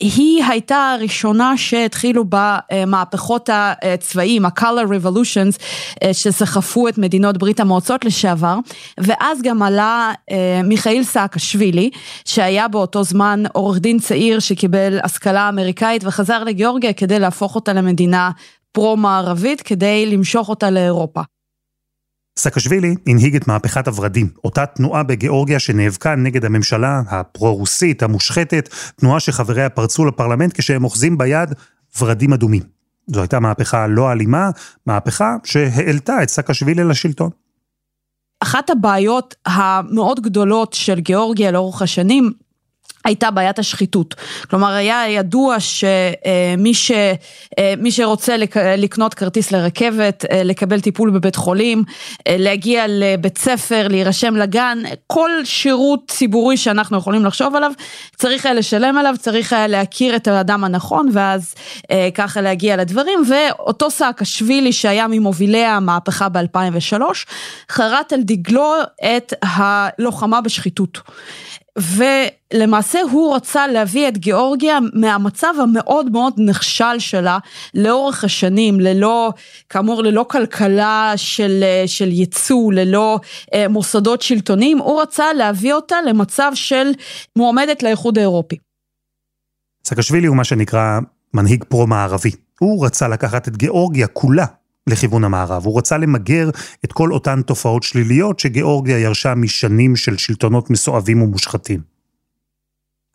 היא 0.00 0.44
הייתה 0.44 0.94
הראשונה 0.98 1.56
שהתחילו 1.56 2.24
במהפכות 2.28 3.50
הצבאיים, 3.52 4.44
ה-color 4.44 4.86
revolutions, 4.88 5.62
שסחפו 6.12 6.88
את 6.88 6.98
מדינות 6.98 7.38
ברית 7.38 7.60
המועצות 7.60 8.04
לשעבר, 8.04 8.58
ואז 8.98 9.42
גם 9.42 9.62
עלה 9.62 10.12
אה, 10.30 10.60
מיכאיל 10.64 11.04
סאקשווילי, 11.04 11.90
שהיה 12.24 12.68
באותו 12.68 13.04
זמן 13.04 13.42
עורך 13.52 13.78
דין 13.78 13.98
צעיר 13.98 14.38
שקיבל 14.38 14.98
השכלה 15.02 15.48
אמריקאית 15.48 16.04
וחזר 16.04 16.44
לגיאורגיה 16.44 16.92
כדי 16.92 17.18
להפוך 17.18 17.54
אותה 17.54 17.72
למדינה 17.72 18.30
פרו-מערבית, 18.72 19.62
כדי 19.62 20.06
למשוך 20.06 20.48
אותה 20.48 20.70
לאירופה. 20.70 21.20
סקשווילי 22.38 22.94
הנהיג 23.06 23.36
את 23.36 23.48
מהפכת 23.48 23.88
הורדים, 23.88 24.28
אותה 24.44 24.66
תנועה 24.66 25.02
בגיאורגיה 25.02 25.58
שנאבקה 25.58 26.14
נגד 26.14 26.44
הממשלה 26.44 27.02
הפרו-רוסית, 27.08 28.02
המושחתת, 28.02 28.68
תנועה 28.96 29.20
שחבריה 29.20 29.68
פרצו 29.68 30.04
לפרלמנט 30.04 30.52
כשהם 30.60 30.84
אוחזים 30.84 31.18
ביד 31.18 31.54
ורדים 32.00 32.32
אדומים. 32.32 32.62
זו 33.06 33.20
הייתה 33.20 33.40
מהפכה 33.40 33.86
לא 33.86 34.12
אלימה, 34.12 34.50
מהפכה 34.86 35.36
שהעלתה 35.44 36.22
את 36.22 36.28
סקשווילי 36.28 36.84
לשלטון. 36.84 37.30
אחת 38.40 38.70
הבעיות 38.70 39.34
המאוד 39.46 40.20
גדולות 40.20 40.72
של 40.72 41.00
גיאורגיה 41.00 41.50
לאורך 41.50 41.82
השנים 41.82 42.32
הייתה 43.04 43.30
בעיית 43.30 43.58
השחיתות. 43.58 44.14
כלומר, 44.50 44.72
היה 44.72 45.08
ידוע 45.08 45.56
שמי 45.60 46.74
ש, 46.74 46.92
מי 47.78 47.92
שרוצה 47.92 48.36
לקנות 48.76 49.14
כרטיס 49.14 49.52
לרכבת, 49.52 50.24
לקבל 50.44 50.80
טיפול 50.80 51.10
בבית 51.10 51.36
חולים, 51.36 51.82
להגיע 52.28 52.84
לבית 52.88 53.38
ספר, 53.38 53.88
להירשם 53.88 54.36
לגן, 54.36 54.78
כל 55.06 55.30
שירות 55.44 56.00
ציבורי 56.10 56.56
שאנחנו 56.56 56.98
יכולים 56.98 57.24
לחשוב 57.24 57.56
עליו, 57.56 57.72
צריך 58.16 58.46
היה 58.46 58.54
לשלם 58.54 58.98
עליו, 58.98 59.14
צריך 59.20 59.52
היה 59.52 59.66
להכיר 59.66 60.16
את 60.16 60.28
האדם 60.28 60.64
הנכון, 60.64 61.10
ואז 61.12 61.54
ככה 62.14 62.40
להגיע 62.40 62.76
לדברים, 62.76 63.22
ואותו 63.28 63.90
סאקשווילי 63.90 64.72
שהיה 64.72 65.06
ממובילי 65.08 65.64
המהפכה 65.64 66.28
ב-2003, 66.28 67.00
חרט 67.70 68.12
על 68.12 68.20
דגלו 68.22 68.74
את 69.16 69.32
הלוחמה 69.42 70.40
בשחיתות. 70.40 70.98
ולמעשה 71.78 72.98
הוא 73.10 73.36
רצה 73.36 73.66
להביא 73.66 74.08
את 74.08 74.18
גיאורגיה 74.18 74.78
מהמצב 74.92 75.54
המאוד 75.62 76.10
מאוד 76.10 76.34
נכשל 76.38 76.98
שלה 76.98 77.38
לאורך 77.74 78.24
השנים, 78.24 78.80
ללא, 78.80 79.32
כאמור, 79.68 80.02
ללא 80.02 80.26
כלכלה 80.28 81.12
של, 81.16 81.64
של 81.86 82.12
ייצוא, 82.12 82.72
ללא 82.72 83.20
אה, 83.54 83.68
מוסדות 83.68 84.22
שלטוניים, 84.22 84.78
הוא 84.78 85.02
רצה 85.02 85.32
להביא 85.32 85.72
אותה 85.72 85.96
למצב 86.08 86.52
של 86.54 86.92
מועמדת 87.36 87.82
לאיחוד 87.82 88.18
האירופי. 88.18 88.56
סקשווילי 89.86 90.26
הוא 90.26 90.36
מה 90.36 90.44
שנקרא 90.44 90.98
מנהיג 91.34 91.64
פרו-מערבי. 91.64 92.30
הוא 92.58 92.86
רצה 92.86 93.08
לקחת 93.08 93.48
את 93.48 93.56
גיאורגיה 93.56 94.06
כולה 94.06 94.44
לכיוון 94.86 95.24
המערב. 95.24 95.66
הוא 95.66 95.78
רצה 95.78 95.98
למגר 95.98 96.50
את 96.84 96.92
כל 96.92 97.12
אותן 97.12 97.42
תופעות 97.42 97.82
שליליות 97.82 98.40
שגיאורגיה 98.40 98.98
ירשה 98.98 99.34
משנים 99.34 99.96
של 99.96 100.16
שלטונות 100.16 100.70
מסואבים 100.70 101.22
ומושחתים. 101.22 101.94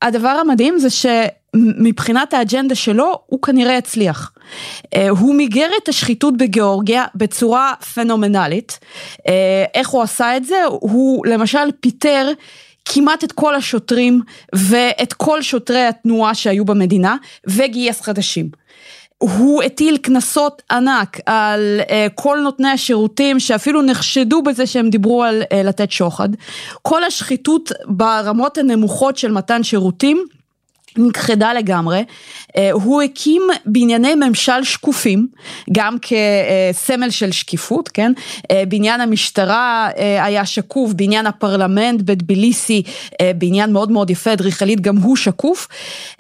הדבר 0.02 0.30
המדהים 0.30 0.80
זה 0.80 0.88
שמבחינת 0.90 2.34
האג'נדה 2.34 2.76
שלו, 2.76 3.20
הוא 3.26 3.42
כנראה 3.42 3.78
הצליח. 3.78 4.32
אה, 4.96 5.10
הוא 5.10 5.36
מיגר 5.36 5.68
את 5.84 5.90
השחיתות 5.90 6.38
בגיאורגיה 6.38 7.06
בצורה 7.16 7.74
פנומנלית. 7.94 8.80
אה, 9.28 9.66
איך 9.74 9.90
הוא 9.90 10.02
עשה 10.02 10.38
את 10.38 10.46
זה? 10.46 10.64
הוא 10.70 11.26
למשל 11.26 11.72
פיטר 11.80 12.32
כמעט 12.86 13.24
את 13.24 13.32
כל 13.32 13.56
השוטרים 13.56 14.22
ואת 14.56 15.14
כל 15.14 15.42
שוטרי 15.42 15.86
התנועה 15.86 16.36
שהיו 16.36 16.66
במדינה, 16.66 17.16
וגייס 17.48 18.02
חדשים. 18.02 18.50
הוא 19.20 19.64
הטיל 19.64 19.98
קנסות 19.98 20.62
ענק 20.72 21.20
על 21.26 21.82
uh, 21.82 21.92
כל 22.16 22.40
נותני 22.44 22.70
השירותים 22.70 23.40
שאפילו 23.40 23.82
נחשדו 23.82 24.42
בזה 24.42 24.66
שהם 24.68 24.90
דיברו 24.90 25.24
על 25.24 25.42
uh, 25.42 25.56
לתת 25.56 25.92
שוחד. 25.92 26.30
כל 26.82 27.04
השחיתות 27.04 27.72
ברמות 27.86 28.58
הנמוכות 28.58 29.18
של 29.18 29.32
מתן 29.32 29.64
שירותים 29.64 30.26
נכחדה 30.98 31.54
לגמרי, 31.54 32.04
אה, 32.58 32.72
הוא 32.72 33.02
הקים 33.02 33.42
בנייני 33.66 34.16
ממשל 34.16 34.64
שקופים, 34.64 35.28
גם 35.72 35.98
כסמל 36.02 37.10
של 37.10 37.32
שקיפות, 37.32 37.90
כן? 37.90 38.12
אה, 38.52 38.64
בניין 38.68 39.02
המשטרה 39.02 39.90
אה, 39.98 40.26
היה 40.26 40.46
שקוף, 40.46 40.94
בניין 40.94 41.28
הפרלמנט 41.28 42.02
בטביליסי, 42.02 42.84
בניין 43.36 43.74
מאוד 43.74 43.92
מאוד 43.92 44.10
יפה, 44.10 44.34
אדריכלית, 44.34 44.82
גם 44.82 44.98
הוא 44.98 45.16
שקוף, 45.16 45.68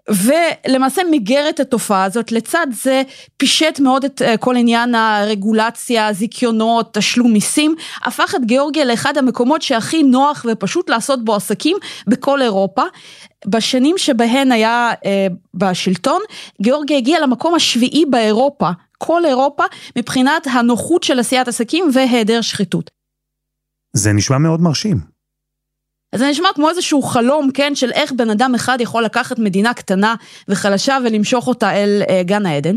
ולמעשה 0.09 1.01
מיגר 1.11 1.49
את 1.49 1.59
התופעה 1.59 2.03
הזאת, 2.03 2.31
לצד 2.31 2.67
זה 2.83 3.01
פישט 3.37 3.79
מאוד 3.79 4.05
את 4.05 4.21
כל 4.39 4.55
עניין 4.55 4.95
הרגולציה, 4.95 6.13
זיכיונות, 6.13 6.93
תשלום 6.93 7.33
מיסים, 7.33 7.75
הפך 8.03 8.35
את 8.35 8.45
גיאורגיה 8.45 8.85
לאחד 8.85 9.17
המקומות 9.17 9.61
שהכי 9.61 10.03
נוח 10.03 10.45
ופשוט 10.49 10.89
לעשות 10.89 11.25
בו 11.25 11.35
עסקים 11.35 11.77
בכל 12.07 12.41
אירופה. 12.41 12.83
בשנים 13.45 13.97
שבהן 13.97 14.51
היה 14.59 14.91
אה, 15.05 15.27
בשלטון, 15.53 16.21
גיאורגיה 16.61 16.97
הגיעה 16.97 17.19
למקום 17.19 17.55
השביעי 17.55 18.05
באירופה, 18.05 18.69
כל 18.97 19.25
אירופה, 19.25 19.63
מבחינת 19.95 20.47
הנוחות 20.53 21.03
של 21.03 21.19
עשיית 21.19 21.47
עסקים 21.47 21.89
והיעדר 21.93 22.41
שחיתות. 22.41 22.91
זה 23.93 24.13
נשמע 24.13 24.37
מאוד 24.37 24.61
מרשים. 24.61 25.19
אז 26.13 26.19
זה 26.19 26.29
נשמע 26.29 26.49
כמו 26.55 26.69
איזשהו 26.69 27.01
חלום, 27.01 27.51
כן, 27.51 27.75
של 27.75 27.91
איך 27.91 28.11
בן 28.11 28.29
אדם 28.29 28.55
אחד 28.55 28.77
יכול 28.81 29.03
לקחת 29.03 29.39
מדינה 29.39 29.73
קטנה 29.73 30.15
וחלשה 30.47 30.97
ולמשוך 31.05 31.47
אותה 31.47 31.71
אל 31.71 32.01
אה, 32.09 32.23
גן 32.23 32.45
העדן. 32.45 32.75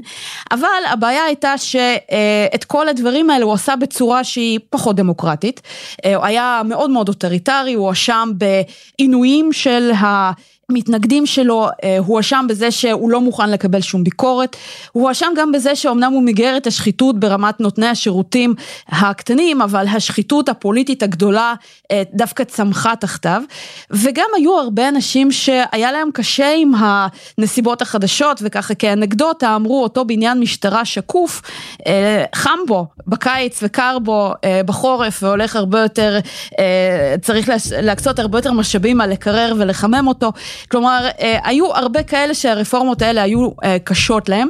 אבל 0.50 0.68
הבעיה 0.90 1.24
הייתה 1.24 1.58
שאת 1.58 2.02
אה, 2.12 2.66
כל 2.66 2.88
הדברים 2.88 3.30
האלה 3.30 3.44
הוא 3.44 3.52
עשה 3.52 3.76
בצורה 3.76 4.24
שהיא 4.24 4.58
פחות 4.70 4.96
דמוקרטית. 4.96 5.60
אה, 6.04 6.14
הוא 6.14 6.24
היה 6.24 6.62
מאוד 6.64 6.90
מאוד 6.90 7.08
אוטוריטרי, 7.08 7.74
הוא 7.74 7.86
הואשם 7.86 8.30
בעינויים 8.34 9.52
של 9.52 9.90
ה... 9.90 10.32
המתנגדים 10.72 11.26
שלו 11.26 11.68
אה, 11.84 11.98
הואשם 11.98 12.46
בזה 12.48 12.70
שהוא 12.70 13.10
לא 13.10 13.20
מוכן 13.20 13.50
לקבל 13.50 13.80
שום 13.80 14.04
ביקורת, 14.04 14.56
הוא 14.92 15.02
הואשם 15.02 15.32
גם 15.36 15.52
בזה 15.52 15.76
שאומנם 15.76 16.12
הוא 16.12 16.22
מיגר 16.22 16.56
את 16.56 16.66
השחיתות 16.66 17.20
ברמת 17.20 17.60
נותני 17.60 17.86
השירותים 17.86 18.54
הקטנים, 18.88 19.62
אבל 19.62 19.86
השחיתות 19.88 20.48
הפוליטית 20.48 21.02
הגדולה 21.02 21.54
אה, 21.90 22.02
דווקא 22.14 22.44
צמחה 22.44 22.96
תחתיו, 22.96 23.42
וגם 23.90 24.26
היו 24.36 24.58
הרבה 24.58 24.88
אנשים 24.88 25.32
שהיה 25.32 25.92
להם 25.92 26.08
קשה 26.14 26.52
עם 26.56 26.72
הנסיבות 26.78 27.82
החדשות, 27.82 28.40
וככה 28.42 28.74
כאנקדוטה 28.74 29.56
אמרו 29.56 29.82
אותו 29.82 30.04
בניין 30.04 30.40
משטרה 30.40 30.84
שקוף, 30.84 31.42
אה, 31.86 32.24
חם 32.34 32.58
בו 32.66 32.86
בקיץ 33.06 33.60
וקר 33.62 33.98
בו 33.98 34.32
בחורף 34.66 35.22
והולך 35.22 35.56
הרבה 35.56 35.80
יותר, 35.80 36.18
צריך 37.22 37.50
להקצות 37.82 38.18
הרבה 38.18 38.38
יותר 38.38 38.52
משאבים 38.52 39.00
על 39.00 39.10
לקרר 39.10 39.54
ולחמם 39.58 40.04
אותו. 40.06 40.32
כלומר, 40.70 41.08
אה, 41.20 41.38
היו 41.44 41.74
הרבה 41.74 42.02
כאלה 42.02 42.34
שהרפורמות 42.34 43.02
האלה 43.02 43.22
היו 43.22 43.48
אה, 43.64 43.76
קשות 43.84 44.28
להם. 44.28 44.48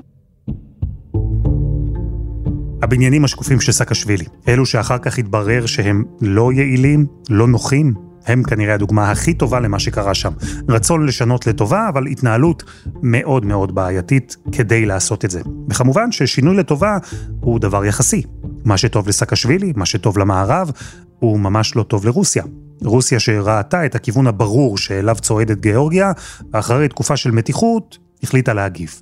הבניינים 2.82 3.24
השקופים 3.24 3.60
של 3.60 3.72
סאקשווילי, 3.72 4.24
אלו 4.48 4.66
שאחר 4.66 4.98
כך 4.98 5.18
התברר 5.18 5.66
שהם 5.66 6.04
לא 6.20 6.52
יעילים, 6.52 7.06
לא 7.30 7.48
נוחים, 7.48 7.94
הם 8.26 8.42
כנראה 8.42 8.74
הדוגמה 8.74 9.10
הכי 9.10 9.34
טובה 9.34 9.60
למה 9.60 9.78
שקרה 9.78 10.14
שם. 10.14 10.32
רצון 10.68 11.06
לשנות 11.06 11.46
לטובה, 11.46 11.88
אבל 11.88 12.06
התנהלות 12.06 12.62
מאוד 13.02 13.46
מאוד 13.46 13.74
בעייתית 13.74 14.36
כדי 14.52 14.86
לעשות 14.86 15.24
את 15.24 15.30
זה. 15.30 15.40
וכמובן 15.70 16.12
ששינוי 16.12 16.56
לטובה 16.56 16.98
הוא 17.40 17.58
דבר 17.58 17.84
יחסי. 17.84 18.22
מה 18.64 18.76
שטוב 18.76 19.08
לסאקשווילי, 19.08 19.72
מה 19.76 19.86
שטוב 19.86 20.18
למערב, 20.18 20.70
הוא 21.18 21.40
ממש 21.40 21.76
לא 21.76 21.82
טוב 21.82 22.06
לרוסיה. 22.06 22.44
רוסיה 22.84 23.20
שראתה 23.20 23.86
את 23.86 23.94
הכיוון 23.94 24.26
הברור 24.26 24.78
שאליו 24.78 25.16
צועדת 25.20 25.60
גיאורגיה, 25.60 26.12
ואחרי 26.52 26.88
תקופה 26.88 27.16
של 27.16 27.30
מתיחות, 27.30 27.98
החליטה 28.22 28.54
להגיב. 28.54 29.00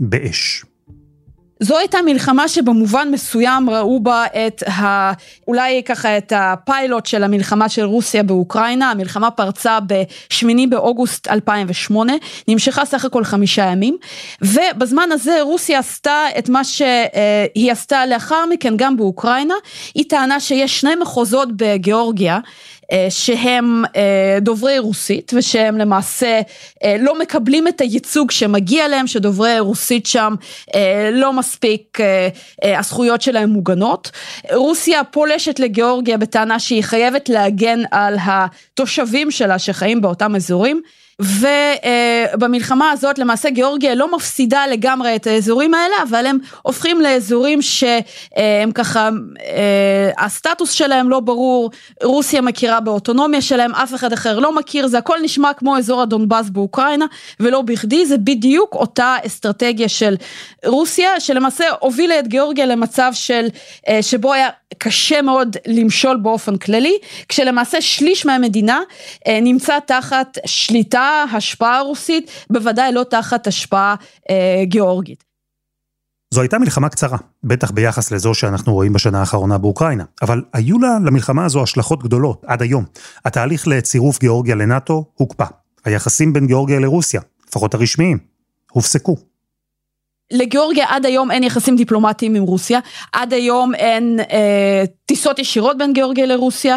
באש. 0.00 0.64
זו 1.60 1.78
הייתה 1.78 1.98
מלחמה 2.04 2.48
שבמובן 2.48 3.08
מסוים 3.12 3.70
ראו 3.70 4.00
בה 4.00 4.24
את 4.46 4.62
ה... 4.68 5.12
אולי 5.48 5.82
ככה 5.84 6.18
את 6.18 6.32
הפיילוט 6.36 7.06
של 7.06 7.24
המלחמה 7.24 7.68
של 7.68 7.84
רוסיה 7.84 8.22
באוקראינה, 8.22 8.90
המלחמה 8.90 9.30
פרצה 9.30 9.78
ב-8 9.86 10.46
באוגוסט 10.70 11.28
2008, 11.28 12.12
נמשכה 12.48 12.84
סך 12.84 13.04
הכל 13.04 13.24
חמישה 13.24 13.64
ימים, 13.64 13.96
ובזמן 14.42 15.08
הזה 15.12 15.42
רוסיה 15.42 15.78
עשתה 15.78 16.24
את 16.38 16.48
מה 16.48 16.64
שהיא 16.64 17.72
עשתה 17.72 18.06
לאחר 18.06 18.44
מכן 18.50 18.74
גם 18.76 18.96
באוקראינה, 18.96 19.54
היא 19.94 20.04
טענה 20.08 20.40
שיש 20.40 20.80
שני 20.80 20.94
מחוזות 20.94 21.48
בגיאורגיה, 21.56 22.34
אה, 22.34 22.40
שהם 23.10 23.84
אה, 23.96 24.38
דוברי 24.40 24.78
רוסית 24.78 25.32
ושהם 25.36 25.78
למעשה 25.78 26.40
אה, 26.84 26.96
לא 26.98 27.18
מקבלים 27.18 27.68
את 27.68 27.80
הייצוג 27.80 28.30
שמגיע 28.30 28.88
להם, 28.88 29.06
שדוברי 29.06 29.58
רוסית 29.58 30.06
שם 30.06 30.34
לא 31.12 31.32
מספיק, 31.32 31.98
הזכויות 32.62 33.22
שלהם 33.22 33.50
מוגנות. 33.50 34.10
רוסיה 34.52 35.04
פולשת 35.04 35.58
לגיאורגיה 35.58 36.16
בטענה 36.16 36.58
שהיא 36.58 36.82
חייבת 36.82 37.28
להגן 37.28 37.78
על 37.90 38.16
התושבים 38.22 39.30
שלה 39.30 39.58
שחיים 39.58 40.00
באותם 40.00 40.36
אזורים. 40.36 40.82
ובמלחמה 41.22 42.90
הזאת 42.90 43.18
למעשה 43.18 43.50
גיאורגיה 43.50 43.94
לא 43.94 44.16
מפסידה 44.16 44.66
לגמרי 44.66 45.16
את 45.16 45.26
האזורים 45.26 45.74
האלה, 45.74 45.94
אבל 46.08 46.26
הם 46.26 46.38
הופכים 46.62 47.00
לאזורים 47.00 47.62
שהם 47.62 48.72
ככה, 48.74 49.10
אה, 49.40 50.24
הסטטוס 50.24 50.70
שלהם 50.70 51.10
לא 51.10 51.20
ברור, 51.20 51.70
רוסיה 52.02 52.40
מכירה 52.40 52.80
באוטונומיה 52.80 53.40
שלהם, 53.42 53.74
אף 53.74 53.94
אחד 53.94 54.12
אחר 54.12 54.38
לא 54.38 54.54
מכיר, 54.54 54.86
זה 54.86 54.98
הכל 54.98 55.18
נשמע 55.22 55.52
כמו 55.52 55.78
אזור 55.78 56.02
הדונבאס 56.02 56.48
באוקראינה, 56.48 57.06
ולא 57.40 57.62
בכדי, 57.62 58.06
זה 58.06 58.18
בדיוק 58.18 58.74
אותה 58.74 59.16
אסטרטגיה 59.26 59.88
של 59.88 60.16
רוסיה, 60.66 61.20
שלמעשה 61.20 61.64
הובילה 61.80 62.18
את 62.18 62.28
גיאורגיה 62.28 62.66
למצב 62.66 63.10
של, 63.14 63.46
אה, 63.88 64.02
שבו 64.02 64.32
היה 64.32 64.48
קשה 64.78 65.22
מאוד 65.22 65.56
למשול 65.66 66.16
באופן 66.16 66.56
כללי, 66.56 66.98
כשלמעשה 67.28 67.80
שליש 67.80 68.26
מהמדינה 68.26 68.80
אה, 69.26 69.38
נמצא 69.42 69.78
תחת 69.86 70.38
שליטה, 70.46 71.24
השפעה 71.32 71.80
רוסית, 71.80 72.30
בוודאי 72.50 72.92
לא 72.92 73.04
תחת 73.10 73.46
השפעה 73.46 73.94
אה, 74.30 74.64
גיאורגית. 74.64 75.24
זו 76.34 76.40
הייתה 76.40 76.58
מלחמה 76.58 76.88
קצרה, 76.88 77.18
בטח 77.44 77.70
ביחס 77.70 78.12
לזו 78.12 78.34
שאנחנו 78.34 78.74
רואים 78.74 78.92
בשנה 78.92 79.20
האחרונה 79.20 79.58
באוקראינה, 79.58 80.04
אבל 80.22 80.42
היו 80.52 80.78
לה 80.78 80.98
למלחמה 81.04 81.44
הזו 81.44 81.62
השלכות 81.62 82.02
גדולות 82.02 82.44
עד 82.46 82.62
היום. 82.62 82.84
התהליך 83.24 83.68
לצירוף 83.68 84.18
גיאורגיה 84.18 84.54
לנאט"ו 84.54 85.04
הוקפא. 85.14 85.44
היחסים 85.84 86.32
בין 86.32 86.46
גיאורגיה 86.46 86.80
לרוסיה, 86.80 87.20
לפחות 87.48 87.74
הרשמיים, 87.74 88.18
הופסקו. 88.72 89.16
לגיאורגיה 90.30 90.86
עד 90.88 91.06
היום 91.06 91.30
אין 91.30 91.42
יחסים 91.42 91.76
דיפלומטיים 91.76 92.34
עם 92.34 92.42
רוסיה, 92.42 92.80
עד 93.12 93.32
היום 93.32 93.74
אין 93.74 94.20
אה, 94.20 94.84
טיסות 95.06 95.38
ישירות 95.38 95.78
בין 95.78 95.92
גיאורגיה 95.92 96.26
לרוסיה, 96.26 96.76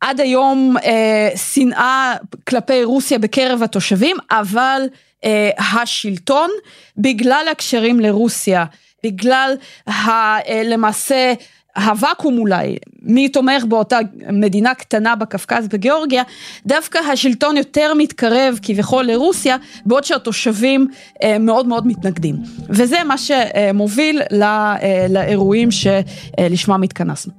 עד 0.00 0.20
היום 0.20 0.76
אה, 0.84 1.30
שנאה 1.36 2.14
כלפי 2.48 2.84
רוסיה 2.84 3.18
בקרב 3.18 3.62
התושבים, 3.62 4.16
אבל 4.30 4.82
אה, 5.24 5.50
השלטון, 5.58 6.50
בגלל 6.98 7.46
הקשרים 7.50 8.00
לרוסיה, 8.00 8.64
בגלל 9.04 9.54
ה, 9.86 9.90
אה, 10.38 10.62
למעשה 10.64 11.32
הוואקום 11.76 12.38
אולי, 12.38 12.76
מי 13.02 13.28
תומך 13.28 13.64
באותה 13.68 13.98
מדינה 14.32 14.74
קטנה 14.74 15.16
בקווקז 15.16 15.68
בגיאורגיה, 15.68 16.22
דווקא 16.66 16.98
השלטון 16.98 17.56
יותר 17.56 17.92
מתקרב 17.98 18.58
כביכול 18.62 19.04
לרוסיה, 19.04 19.56
בעוד 19.86 20.04
שהתושבים 20.04 20.88
אה, 21.22 21.38
מאוד 21.38 21.66
מאוד 21.66 21.86
מתנגדים. 21.86 22.36
וזה 22.68 22.96
מה 23.04 23.14
שמוביל 23.18 24.22
אה, 24.42 25.06
לאירועים 25.08 25.68
שלשמם 25.70 26.82
התכנסנו. 26.82 27.32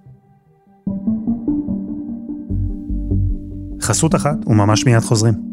חסות 3.81 4.15
אחת 4.15 4.35
וממש 4.47 4.85
מיד 4.85 4.99
חוזרים. 4.99 5.52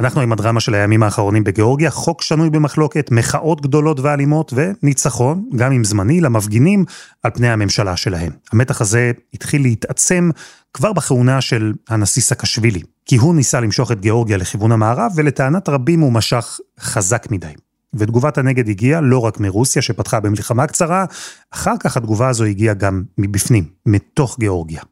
אנחנו 0.00 0.20
עם 0.20 0.32
הדרמה 0.32 0.60
של 0.60 0.74
הימים 0.74 1.02
האחרונים 1.02 1.44
בגיאורגיה, 1.44 1.90
חוק 1.90 2.22
שנוי 2.22 2.50
במחלוקת, 2.50 3.08
מחאות 3.10 3.60
גדולות 3.60 4.00
ואלימות 4.00 4.52
וניצחון, 4.56 5.48
גם 5.56 5.72
אם 5.72 5.84
זמני, 5.84 6.20
למפגינים 6.20 6.84
על 7.22 7.30
פני 7.30 7.48
הממשלה 7.48 7.96
שלהם. 7.96 8.32
המתח 8.52 8.80
הזה 8.80 9.12
התחיל 9.34 9.62
להתעצם 9.62 10.30
כבר 10.74 10.92
בכהונה 10.92 11.40
של 11.40 11.72
הנשיא 11.88 12.22
סקשווילי, 12.22 12.82
כי 13.04 13.16
הוא 13.16 13.34
ניסה 13.34 13.60
למשוך 13.60 13.92
את 13.92 14.00
גיאורגיה 14.00 14.36
לכיוון 14.36 14.72
המערב, 14.72 15.12
ולטענת 15.16 15.68
רבים 15.68 16.00
הוא 16.00 16.12
משך 16.12 16.58
חזק 16.80 17.26
מדי. 17.30 17.52
ותגובת 17.94 18.38
הנגד 18.38 18.68
הגיעה 18.68 19.00
לא 19.00 19.18
רק 19.18 19.40
מרוסיה 19.40 19.82
שפתחה 19.82 20.20
במלחמה 20.20 20.66
קצרה, 20.66 21.04
אחר 21.50 21.74
כך 21.80 21.96
התגובה 21.96 22.28
הזו 22.28 22.44
הגיעה 22.44 22.74
גם 22.74 23.02
מבפנים, 23.18 23.64
מתוך 23.86 24.36
גיאורגיה. 24.38 24.82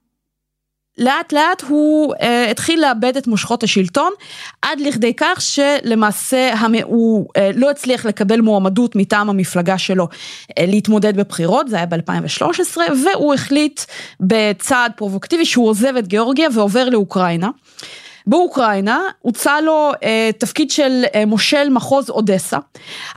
לאט 0.98 1.32
לאט 1.32 1.62
הוא 1.68 2.14
uh, 2.14 2.18
התחיל 2.50 2.80
לאבד 2.80 3.16
את 3.16 3.26
מושכות 3.26 3.62
השלטון, 3.62 4.12
עד 4.62 4.80
לכדי 4.80 5.12
כך 5.16 5.40
שלמעשה 5.40 6.52
המ... 6.54 6.74
הוא 6.84 7.26
uh, 7.28 7.40
לא 7.54 7.70
הצליח 7.70 8.06
לקבל 8.06 8.40
מועמדות 8.40 8.96
מטעם 8.96 9.30
המפלגה 9.30 9.78
שלו 9.78 10.04
uh, 10.04 10.54
להתמודד 10.58 11.16
בבחירות, 11.16 11.68
זה 11.68 11.76
היה 11.76 11.86
ב-2013, 11.86 12.78
והוא 13.04 13.34
החליט 13.34 13.80
בצעד 14.20 14.92
פרובוקטיבי 14.96 15.44
שהוא 15.44 15.68
עוזב 15.68 15.96
את 15.96 16.06
גיאורגיה 16.06 16.48
ועובר 16.54 16.88
לאוקראינה. 16.88 17.50
באוקראינה 18.28 19.00
הוצע 19.20 19.60
לו 19.60 19.90
אה, 20.02 20.30
תפקיד 20.38 20.70
של 20.70 21.04
אה, 21.14 21.26
מושל 21.26 21.68
מחוז 21.70 22.10
אודסה, 22.10 22.58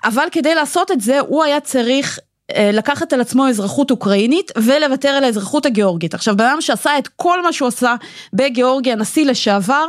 אבל 0.03 0.27
כדי 0.31 0.55
לעשות 0.55 0.91
את 0.91 1.01
זה 1.01 1.19
הוא 1.19 1.43
היה 1.43 1.59
צריך 1.59 2.19
אה, 2.19 2.30
לקחת 2.73 3.13
על 3.13 3.21
עצמו 3.21 3.47
אזרחות 3.47 3.91
אוקראינית 3.91 4.51
ולוותר 4.57 5.09
על 5.09 5.23
האזרחות 5.23 5.65
הגיאורגית. 5.65 6.13
עכשיו, 6.13 6.37
בן 6.37 6.45
אדם 6.45 6.61
שעשה 6.61 6.97
את 6.97 7.07
כל 7.07 7.41
מה 7.43 7.53
שהוא 7.53 7.67
עשה 7.67 7.95
בגיאורגיה, 8.33 8.95
נשיא 8.95 9.25
לשעבר, 9.25 9.85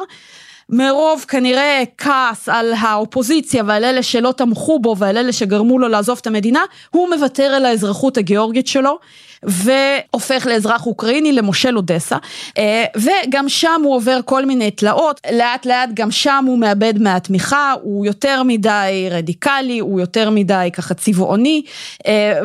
מרוב 0.68 1.24
כנראה 1.28 1.82
כעס 1.98 2.48
על 2.48 2.72
האופוזיציה 2.78 3.62
ועל 3.66 3.84
אלה 3.84 4.02
שלא 4.02 4.32
תמכו 4.36 4.78
בו 4.78 4.94
ועל 4.98 5.16
אלה 5.16 5.32
שגרמו 5.32 5.78
לו 5.78 5.88
לעזוב 5.88 6.18
את 6.22 6.26
המדינה, 6.26 6.62
הוא 6.90 7.08
מוותר 7.14 7.42
על 7.42 7.64
האזרחות 7.66 8.16
הגיאורגית 8.16 8.66
שלו. 8.66 8.98
והופך 9.42 10.46
לאזרח 10.46 10.86
אוקראיני 10.86 11.32
למושל 11.32 11.76
אודסה 11.76 12.16
אה, 12.58 12.84
וגם 12.96 13.48
שם 13.48 13.80
הוא 13.84 13.96
עובר 13.96 14.20
כל 14.24 14.44
מיני 14.44 14.70
תלאות. 14.70 15.20
לאט 15.32 15.66
לאט 15.66 15.88
גם 15.94 16.10
שם 16.10 16.44
הוא 16.46 16.58
מאבד 16.58 16.94
מהתמיכה 16.98 17.74
הוא 17.82 18.06
יותר 18.06 18.42
מדי 18.42 19.08
רדיקלי 19.10 19.78
הוא 19.78 20.00
יותר 20.00 20.30
מדי 20.30 20.68
ככה 20.72 20.94
צבעוני. 20.94 21.62
אה, 22.06 22.40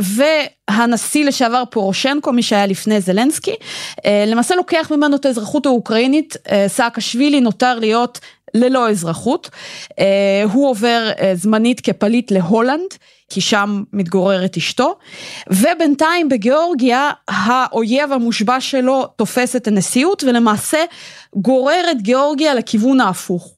והנשיא 0.70 1.26
לשעבר 1.26 1.64
פורושנקו 1.70 2.32
מי 2.32 2.44
שהיה 2.44 2.66
לפני 2.66 3.02
זלנסקי 3.02 3.56
אה, 4.06 4.24
למעשה 4.28 4.56
לוקח 4.56 4.92
ממנו 4.92 5.16
את 5.16 5.26
האזרחות 5.26 5.66
האוקראינית. 5.66 6.38
סאקשווילי 6.68 7.42
נותר 7.42 7.80
להיות 7.80 8.20
ללא 8.54 8.90
אזרחות 8.90 9.50
הוא 10.44 10.70
עובר 10.70 11.12
זמנית 11.34 11.82
כפליט 11.82 12.32
להולנד. 12.32 12.94
כי 13.30 13.42
שם 13.42 13.84
מתגוררת 13.94 14.58
אשתו, 14.58 14.98
ובינתיים 15.50 16.30
בגיאורגיה 16.30 17.10
האויב 17.28 18.12
המושבע 18.12 18.62
שלו 18.62 19.06
תופס 19.16 19.56
את 19.56 19.68
הנשיאות 19.68 20.24
ולמעשה 20.24 20.78
גורר 21.36 21.82
את 21.92 22.02
גיאורגיה 22.02 22.54
לכיוון 22.54 23.00
ההפוך. 23.00 23.56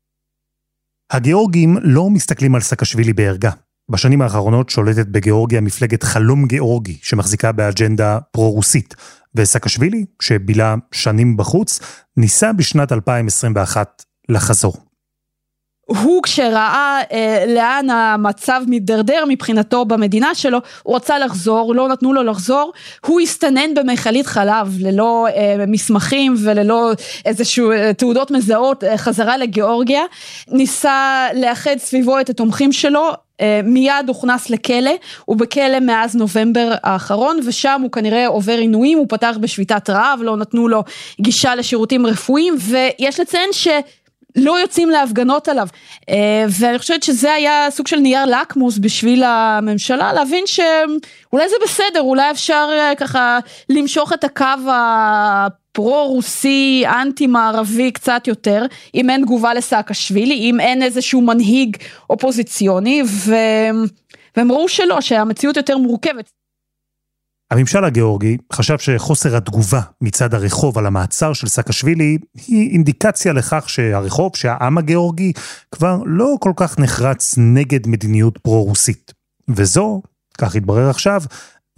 הגיאורגים 1.11 1.77
לא 1.81 2.09
מסתכלים 2.09 2.55
על 2.55 2.61
סקשווילי 2.61 3.13
בערגה. 3.13 3.51
בשנים 3.91 4.21
האחרונות 4.21 4.69
שולטת 4.69 5.07
בגיאורגיה 5.07 5.61
מפלגת 5.61 6.03
חלום 6.03 6.45
גיאורגי, 6.45 6.97
שמחזיקה 7.01 7.51
באג'נדה 7.51 8.19
פרו-רוסית. 8.31 8.95
וסקשווילי, 9.35 10.05
שבילה 10.21 10.75
שנים 10.91 11.37
בחוץ, 11.37 11.79
ניסה 12.17 12.53
בשנת 12.53 12.91
2021 12.91 14.03
לחזור. 14.29 14.73
הוא 15.89 16.23
כשראה 16.23 17.01
אה, 17.11 17.43
לאן 17.47 17.89
המצב 17.89 18.61
מידרדר 18.67 19.23
מבחינתו 19.27 19.85
במדינה 19.85 20.35
שלו, 20.35 20.59
הוא 20.83 20.95
רצה 20.95 21.19
לחזור, 21.19 21.75
לא 21.75 21.87
נתנו 21.87 22.13
לו 22.13 22.23
לחזור, 22.23 22.71
הוא 23.05 23.21
הסתנן 23.21 23.73
במכלית 23.73 24.27
חלב 24.27 24.75
ללא 24.79 25.27
אה, 25.27 25.65
מסמכים 25.67 26.35
וללא 26.43 26.91
איזשהו 27.25 27.71
אה, 27.71 27.93
תעודות 27.93 28.31
מזהות 28.31 28.83
אה, 28.83 28.97
חזרה 28.97 29.37
לגיאורגיה, 29.37 30.01
ניסה 30.47 31.27
לאחד 31.33 31.75
סביבו 31.77 32.19
את 32.19 32.29
התומכים 32.29 32.71
שלו, 32.71 33.11
אה, 33.41 33.61
מיד 33.63 34.07
הוכנס 34.07 34.49
לכלא, 34.49 34.91
הוא 35.25 35.37
בכלא 35.37 35.79
מאז 35.79 36.15
נובמבר 36.15 36.71
האחרון 36.83 37.39
ושם 37.45 37.81
הוא 37.83 37.91
כנראה 37.91 38.27
עובר 38.27 38.57
עינויים, 38.57 38.97
הוא 38.97 39.05
פתח 39.09 39.37
בשביתת 39.41 39.89
רעב, 39.89 40.19
לא 40.21 40.37
נתנו 40.37 40.67
לו 40.67 40.83
גישה 41.21 41.55
לשירותים 41.55 42.05
רפואיים 42.05 42.55
ויש 42.59 43.19
לציין 43.19 43.49
ש... 43.51 43.67
לא 44.39 44.59
יוצאים 44.59 44.89
להפגנות 44.89 45.47
עליו. 45.47 45.67
אה, 46.09 46.45
ואני 46.49 46.79
חושבת 46.79 47.03
שזה 47.03 47.33
היה 47.33 47.67
סוג 47.69 47.87
של 47.87 47.99
נייר 47.99 48.25
לקמוס 48.25 48.77
בשביל 48.77 49.23
הממשלה, 49.23 50.13
להבין 50.13 50.43
שאולי 50.47 51.49
זה 51.49 51.55
בסדר, 51.63 52.01
אולי 52.01 52.31
אפשר 52.31 52.69
אה, 52.71 52.95
ככה 52.97 53.39
למשוך 53.69 54.13
את 54.13 54.23
הקו 54.23 54.45
הפרו-רוסי, 55.75 56.83
אנטי-מערבי 57.01 57.91
קצת 57.91 58.27
יותר, 58.27 58.65
אם 58.95 59.09
אין 59.09 59.21
תגובה 59.21 59.53
לסאקשווילי, 59.53 60.33
אם 60.33 60.59
אין 60.59 60.83
איזשהו 60.83 61.21
מנהיג 61.21 61.77
אופוזיציוני, 62.09 63.03
ו... 63.05 63.35
והם 64.37 64.51
ראו 64.51 64.67
שלא, 64.67 65.01
שהמציאות 65.01 65.57
יותר 65.57 65.77
מורכבת. 65.77 66.38
הממשל 67.51 67.83
הגיאורגי 67.83 68.37
חשב 68.53 68.77
שחוסר 68.77 69.35
התגובה 69.35 69.81
מצד 70.01 70.33
הרחוב 70.33 70.77
על 70.77 70.85
המעצר 70.85 71.33
של 71.33 71.47
סאקשווילי 71.47 72.17
היא 72.47 72.71
אינדיקציה 72.71 73.33
לכך 73.33 73.69
שהרחוב, 73.69 74.35
שהעם 74.35 74.77
הגיאורגי, 74.77 75.33
כבר 75.71 75.97
לא 76.05 76.35
כל 76.39 76.51
כך 76.55 76.79
נחרץ 76.79 77.35
נגד 77.37 77.87
מדיניות 77.87 78.37
פרו-רוסית. 78.37 79.13
וזו, 79.49 80.01
כך 80.37 80.55
התברר 80.55 80.89
עכשיו, 80.89 81.21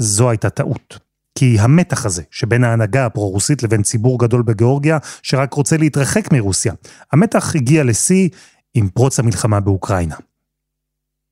זו 0.02 0.30
הייתה 0.30 0.50
טעות. 0.50 1.00
כי 1.38 1.58
המתח 1.60 2.06
הזה 2.06 2.24
שבין 2.32 2.64
ההנהגה 2.64 3.06
הפרו-רוסית 3.06 3.64
לבין 3.64 3.84
ציבור 3.84 4.20
גדול 4.20 4.42
בגיאורגיה 4.42 4.98
שרק 5.24 5.54
רוצה 5.54 5.78
להתרחק 5.78 6.34
מרוסיה, 6.34 6.74
המתח 7.12 7.56
הגיע 7.56 7.84
לשיא 7.84 8.30
עם 8.74 8.90
פרוץ 8.90 9.20
המלחמה 9.20 9.60
באוקראינה. 9.60 10.16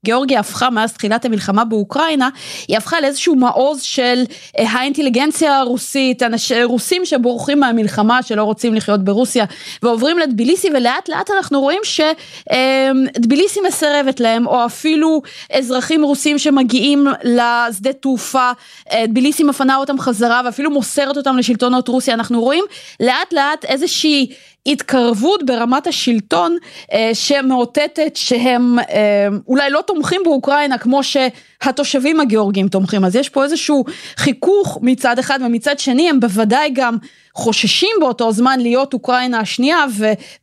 גיאורגיה 0.06 0.40
הפכה 0.40 0.70
מאז 0.70 0.94
תחילת 0.94 1.26
המלחמה 1.26 1.66
באוקראינה, 1.66 2.30
היא 2.68 2.78
הפכה 2.78 3.02
לאיזשהו 3.02 3.36
מעוז 3.36 3.82
של 3.82 4.24
אה, 4.60 4.72
האינטליגנציה 4.72 5.60
הרוסית, 5.60 6.24
אנשי 6.24 6.64
רוסים 6.64 7.06
שבורחים 7.06 7.60
מהמלחמה, 7.60 8.24
שלא 8.24 8.44
רוצים 8.44 8.74
לחיות 8.74 9.04
ברוסיה, 9.04 9.46
ועוברים 9.84 10.20
לטביליסי, 10.20 10.68
ולאט 10.74 11.10
לאט 11.10 11.32
אנחנו 11.32 11.62
רואים 11.62 11.82
שטביליסי 11.84 13.60
מסרבת 13.68 14.20
להם, 14.20 14.48
או 14.48 14.66
אפילו 14.66 15.22
אזרחים 15.54 16.04
רוסים 16.04 16.38
שמגיעים 16.38 17.08
לשדה 17.24 17.94
תעופה, 17.94 18.52
טביליסי 18.90 19.44
אה, 19.44 19.50
מפנה 19.50 19.76
אותם 19.76 20.00
חזרה, 20.00 20.42
ואפילו 20.46 20.72
מוסרת 20.72 21.18
אותם 21.18 21.38
לשלטונות 21.38 21.88
רוסיה, 21.88 22.14
אנחנו 22.14 22.42
רואים 22.42 22.66
לאט 23.00 23.34
לאט 23.34 23.66
איזושהי 23.66 24.30
התקרבות 24.66 25.46
ברמת 25.46 25.88
השלטון 25.88 26.58
אה, 26.94 27.10
שמאותתת 27.14 28.16
שהם 28.16 28.80
אה, 28.80 29.28
אולי 29.48 29.70
לא 29.70 29.82
תומכים 29.88 30.22
באוקראינה 30.24 30.78
כמו 30.78 31.02
שהתושבים 31.04 32.20
הגיאורגים 32.20 32.68
תומכים 32.68 33.06
אז 33.06 33.16
יש 33.16 33.30
פה 33.30 33.44
איזשהו 33.44 33.86
חיכוך 34.18 34.78
מצד 34.82 35.20
אחד 35.20 35.40
ומצד 35.46 35.80
שני 35.80 36.10
הם 36.10 36.20
בוודאי 36.20 36.70
גם 36.74 36.98
חוששים 37.36 37.96
באותו 38.00 38.32
זמן 38.32 38.60
להיות 38.60 38.94
אוקראינה 38.94 39.40
השנייה 39.40 39.86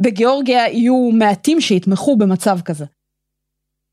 ובגיאורגיה 0.01 0.69
יהיו 0.69 1.11
מעטים 1.13 1.61
שיתמכו 1.61 2.17
במצב 2.17 2.59
כזה. 2.65 2.85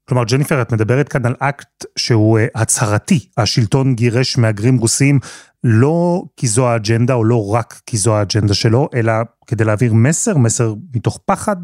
כלומר, 0.10 0.24
ג'ניפר, 0.24 0.62
את 0.62 0.72
מדברת 0.72 1.10
כאן 1.10 1.26
על 1.26 1.36
אקט 1.40 1.86
שהוא 1.96 2.40
uh, 2.40 2.62
הצהרתי. 2.62 3.28
השלטון 3.38 3.96
גירש 3.96 4.38
מהגרים 4.38 4.78
רוסים 4.78 5.20
לא 5.64 6.24
כי 6.38 6.48
זו 6.48 6.68
האג'נדה, 6.68 7.14
או 7.14 7.24
לא 7.24 7.54
רק 7.54 7.82
כי 7.86 7.98
זו 7.98 8.16
האג'נדה 8.16 8.54
שלו, 8.54 8.90
אלא 8.96 9.14
כדי 9.48 9.64
להעביר 9.64 9.94
מסר, 9.94 10.38
מסר 10.38 10.74
מתוך 10.94 11.20
פחד? 11.26 11.56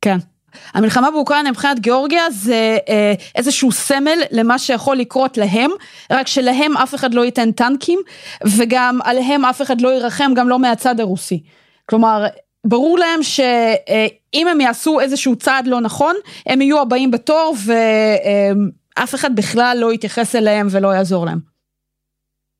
כן. 0.00 0.18
המלחמה 0.74 1.10
באוקראינה 1.10 1.50
מבחינת 1.50 1.80
גיאורגיה 1.80 2.30
זה 2.30 2.78
אה, 2.88 3.14
איזשהו 3.34 3.72
סמל 3.72 4.18
למה 4.30 4.58
שיכול 4.58 4.96
לקרות 4.96 5.38
להם, 5.38 5.70
רק 6.10 6.26
שלהם 6.26 6.76
אף 6.76 6.94
אחד 6.94 7.14
לא 7.14 7.24
ייתן 7.24 7.52
טנקים, 7.52 7.98
וגם 8.46 8.98
עליהם 9.04 9.44
אף 9.44 9.62
אחד 9.62 9.80
לא 9.80 9.94
ירחם, 9.94 10.32
גם 10.36 10.48
לא 10.48 10.58
מהצד 10.58 11.00
הרוסי. 11.00 11.42
כלומר, 11.86 12.26
ברור 12.66 12.98
להם 12.98 13.22
שאם 13.22 14.48
הם 14.48 14.60
יעשו 14.60 15.00
איזשהו 15.00 15.36
צעד 15.36 15.66
לא 15.66 15.80
נכון, 15.80 16.16
הם 16.46 16.60
יהיו 16.60 16.80
הבאים 16.80 17.10
בתור 17.10 17.56
ואף 18.96 19.14
אחד 19.14 19.36
בכלל 19.36 19.78
לא 19.80 19.92
יתייחס 19.92 20.34
אליהם 20.34 20.66
ולא 20.70 20.88
יעזור 20.88 21.26
להם. 21.26 21.38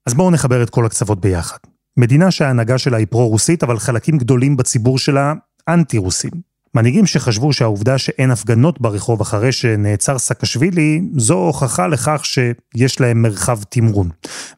אז 0.07 0.15
בואו 0.15 0.31
נחבר 0.31 0.63
את 0.63 0.71
כל 0.71 0.87
הקצוות 0.87 1.21
ביחד. 1.21 1.59
מדינה 1.97 2.31
שההנהגה 2.31 2.79
שלה 2.79 2.97
היא 2.97 3.07
פרו-רוסית, 3.11 3.63
אבל 3.63 3.79
חלקים 3.79 4.19
גדולים 4.19 4.57
בציבור 4.57 4.99
שלה 4.99 5.33
אנטי-רוסים. 5.69 6.52
מנהיגים 6.75 7.07
שחשבו 7.07 7.53
שהעובדה 7.53 7.99
שאין 7.99 8.31
הפגנות 8.31 8.81
ברחוב 8.81 9.21
אחרי 9.21 9.53
שנעצר 9.53 10.19
סקשווילי, 10.19 11.03
זו 11.17 11.35
הוכחה 11.35 11.87
לכך 11.87 12.23
שיש 12.25 13.01
להם 13.01 13.23
מרחב 13.23 13.59
תמרון. 13.69 14.09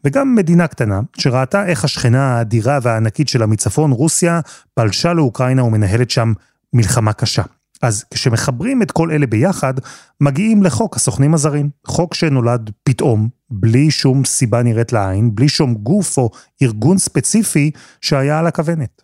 וגם 0.05 0.35
מדינה 0.35 0.66
קטנה, 0.66 1.00
שראתה 1.18 1.66
איך 1.66 1.85
השכנה 1.85 2.37
האדירה 2.37 2.79
והענקית 2.83 3.29
שלה 3.29 3.46
מצפון, 3.46 3.90
רוסיה, 3.90 4.40
פלשה 4.74 5.12
לאוקראינה 5.12 5.64
ומנהלת 5.64 6.11
שם 6.11 6.33
מלחמה 6.72 7.12
קשה. 7.12 7.42
אז 7.83 8.05
כשמחברים 8.14 8.83
את 8.83 8.90
כל 8.90 9.11
אלה 9.11 9.27
ביחד, 9.27 9.74
מגיעים 10.20 10.62
לחוק 10.62 10.96
הסוכנים 10.96 11.35
הזרים. 11.35 11.70
חוק 11.87 12.14
שנולד 12.14 12.70
פתאום, 12.83 13.29
בלי 13.50 13.90
שום 13.90 14.24
סיבה 14.24 14.62
נראית 14.62 14.92
לעין, 14.92 15.35
בלי 15.35 15.48
שום 15.48 15.74
גוף 15.74 16.18
או 16.18 16.31
ארגון 16.62 16.98
ספציפי 16.98 17.70
שהיה 18.00 18.38
על 18.38 18.46
הכוונת. 18.46 19.04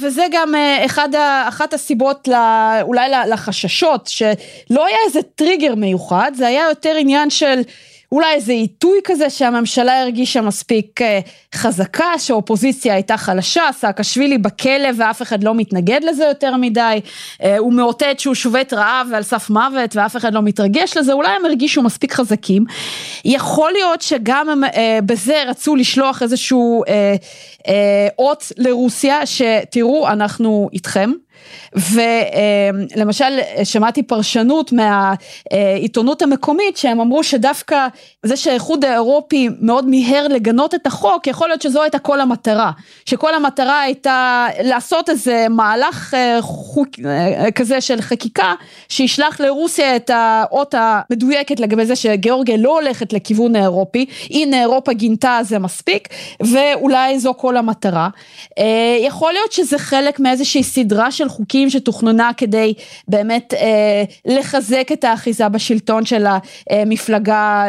וזה 0.00 0.26
גם 0.30 0.54
אה, 0.54 0.84
אחד, 0.84 1.08
אחת 1.48 1.74
הסיבות 1.74 2.28
אולי 2.82 3.10
לחששות, 3.28 4.06
שלא 4.06 4.86
היה 4.86 4.96
איזה 5.06 5.22
טריגר 5.22 5.74
מיוחד, 5.74 6.32
זה 6.34 6.46
היה 6.46 6.64
יותר 6.68 6.94
עניין 6.98 7.30
של 7.30 7.60
אולי 8.12 8.34
איזה 8.34 8.52
עיתוי 8.52 9.00
כזה 9.04 9.30
שהממשלה 9.30 10.02
הרגישה 10.02 10.40
מספיק 10.40 11.02
אה, 11.02 11.20
חזקה, 11.54 12.18
שהאופוזיציה 12.18 12.94
הייתה 12.94 13.16
חלשה, 13.16 13.62
סאקשווילי 13.72 14.38
בכלא 14.38 14.88
ואף 14.96 15.22
אחד 15.22 15.44
לא 15.44 15.54
מתנגד 15.54 16.00
לזה 16.04 16.24
יותר 16.24 16.56
מדי, 16.56 17.00
אה, 17.42 17.58
הוא 17.58 17.72
מאותת 17.72 18.20
שהוא 18.20 18.34
שובת 18.34 18.72
רעב 18.72 19.08
ועל 19.10 19.22
סף 19.22 19.50
מוות 19.50 19.96
ואף 19.96 20.16
אחד 20.16 20.34
לא 20.34 20.42
מתרגש 20.42 20.96
לזה, 20.96 21.12
אולי 21.12 21.28
הם 21.28 21.44
הרגישו 21.44 21.82
מספיק 21.82 22.12
חזקים. 22.12 22.64
יכול 23.24 23.72
להיות 23.72 24.02
שגם 24.02 24.48
הם 24.48 24.64
אה, 24.64 24.98
בזה 25.06 25.42
רצו 25.46 25.76
לשלוח 25.76 26.22
איזשהו 26.22 26.84
אות 28.18 28.52
לרוסיה, 28.56 29.26
שתראו 29.26 30.08
אנחנו 30.08 30.68
איתכם. 30.72 31.10
ולמשל 31.74 33.24
שמעתי 33.64 34.02
פרשנות 34.02 34.72
מהעיתונות 34.72 36.22
המקומית 36.22 36.76
שהם 36.76 37.00
אמרו 37.00 37.24
שדווקא 37.24 37.86
זה 38.26 38.36
שהאיחוד 38.36 38.84
האירופי 38.84 39.48
מאוד 39.60 39.88
מיהר 39.88 40.28
לגנות 40.28 40.74
את 40.74 40.86
החוק 40.86 41.26
יכול 41.26 41.48
להיות 41.48 41.62
שזו 41.62 41.82
הייתה 41.82 41.98
כל 41.98 42.20
המטרה. 42.20 42.70
שכל 43.06 43.34
המטרה 43.34 43.80
הייתה 43.80 44.46
לעשות 44.62 45.10
איזה 45.10 45.46
מהלך 45.50 46.14
אה, 46.14 46.38
חוק, 46.42 46.88
אה, 47.04 47.50
כזה 47.50 47.80
של 47.80 48.00
חקיקה 48.00 48.54
שישלח 48.88 49.40
לרוסיה 49.40 49.96
את 49.96 50.10
האות 50.14 50.74
המדויקת 50.78 51.60
לגבי 51.60 51.86
זה 51.86 51.96
שגיאורגיה 51.96 52.56
לא 52.56 52.80
הולכת 52.80 53.12
לכיוון 53.12 53.56
האירופי. 53.56 54.06
הנה 54.30 54.60
אירופה 54.60 54.92
גינתה 54.92 55.38
זה 55.42 55.58
מספיק 55.58 56.08
ואולי 56.40 57.18
זו 57.18 57.34
כל 57.36 57.56
המטרה. 57.56 58.08
אה, 58.58 58.64
יכול 59.00 59.32
להיות 59.32 59.52
שזה 59.52 59.78
חלק 59.78 60.20
מאיזושהי 60.20 60.62
סדרה 60.62 61.10
של 61.10 61.28
חוקים 61.28 61.70
שתוכננה 61.70 62.30
כדי 62.36 62.74
באמת 63.08 63.54
לחזק 64.24 64.88
את 64.92 65.04
האחיזה 65.04 65.48
בשלטון 65.48 66.04
של 66.04 66.26
המפלגה 66.70 67.64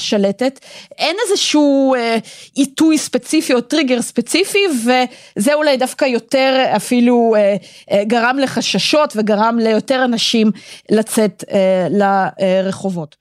השלטת. 0.00 0.60
אין 0.98 1.16
איזשהו 1.26 1.94
אה, 1.94 2.16
עיתוי 2.54 2.98
ספציפי 2.98 3.54
או 3.54 3.60
טריגר 3.60 4.02
ספציפי 4.02 4.64
וזה 4.84 5.54
אולי 5.54 5.76
דווקא 5.76 6.04
יותר 6.04 6.64
אפילו 6.76 7.34
אה, 7.36 7.56
אה, 7.90 8.04
גרם 8.04 8.36
לחששות 8.38 9.12
וגרם 9.16 9.58
ליותר 9.58 10.04
אנשים 10.04 10.50
לצאת 10.90 11.44
אה, 11.50 11.86
לרחובות. 11.90 13.16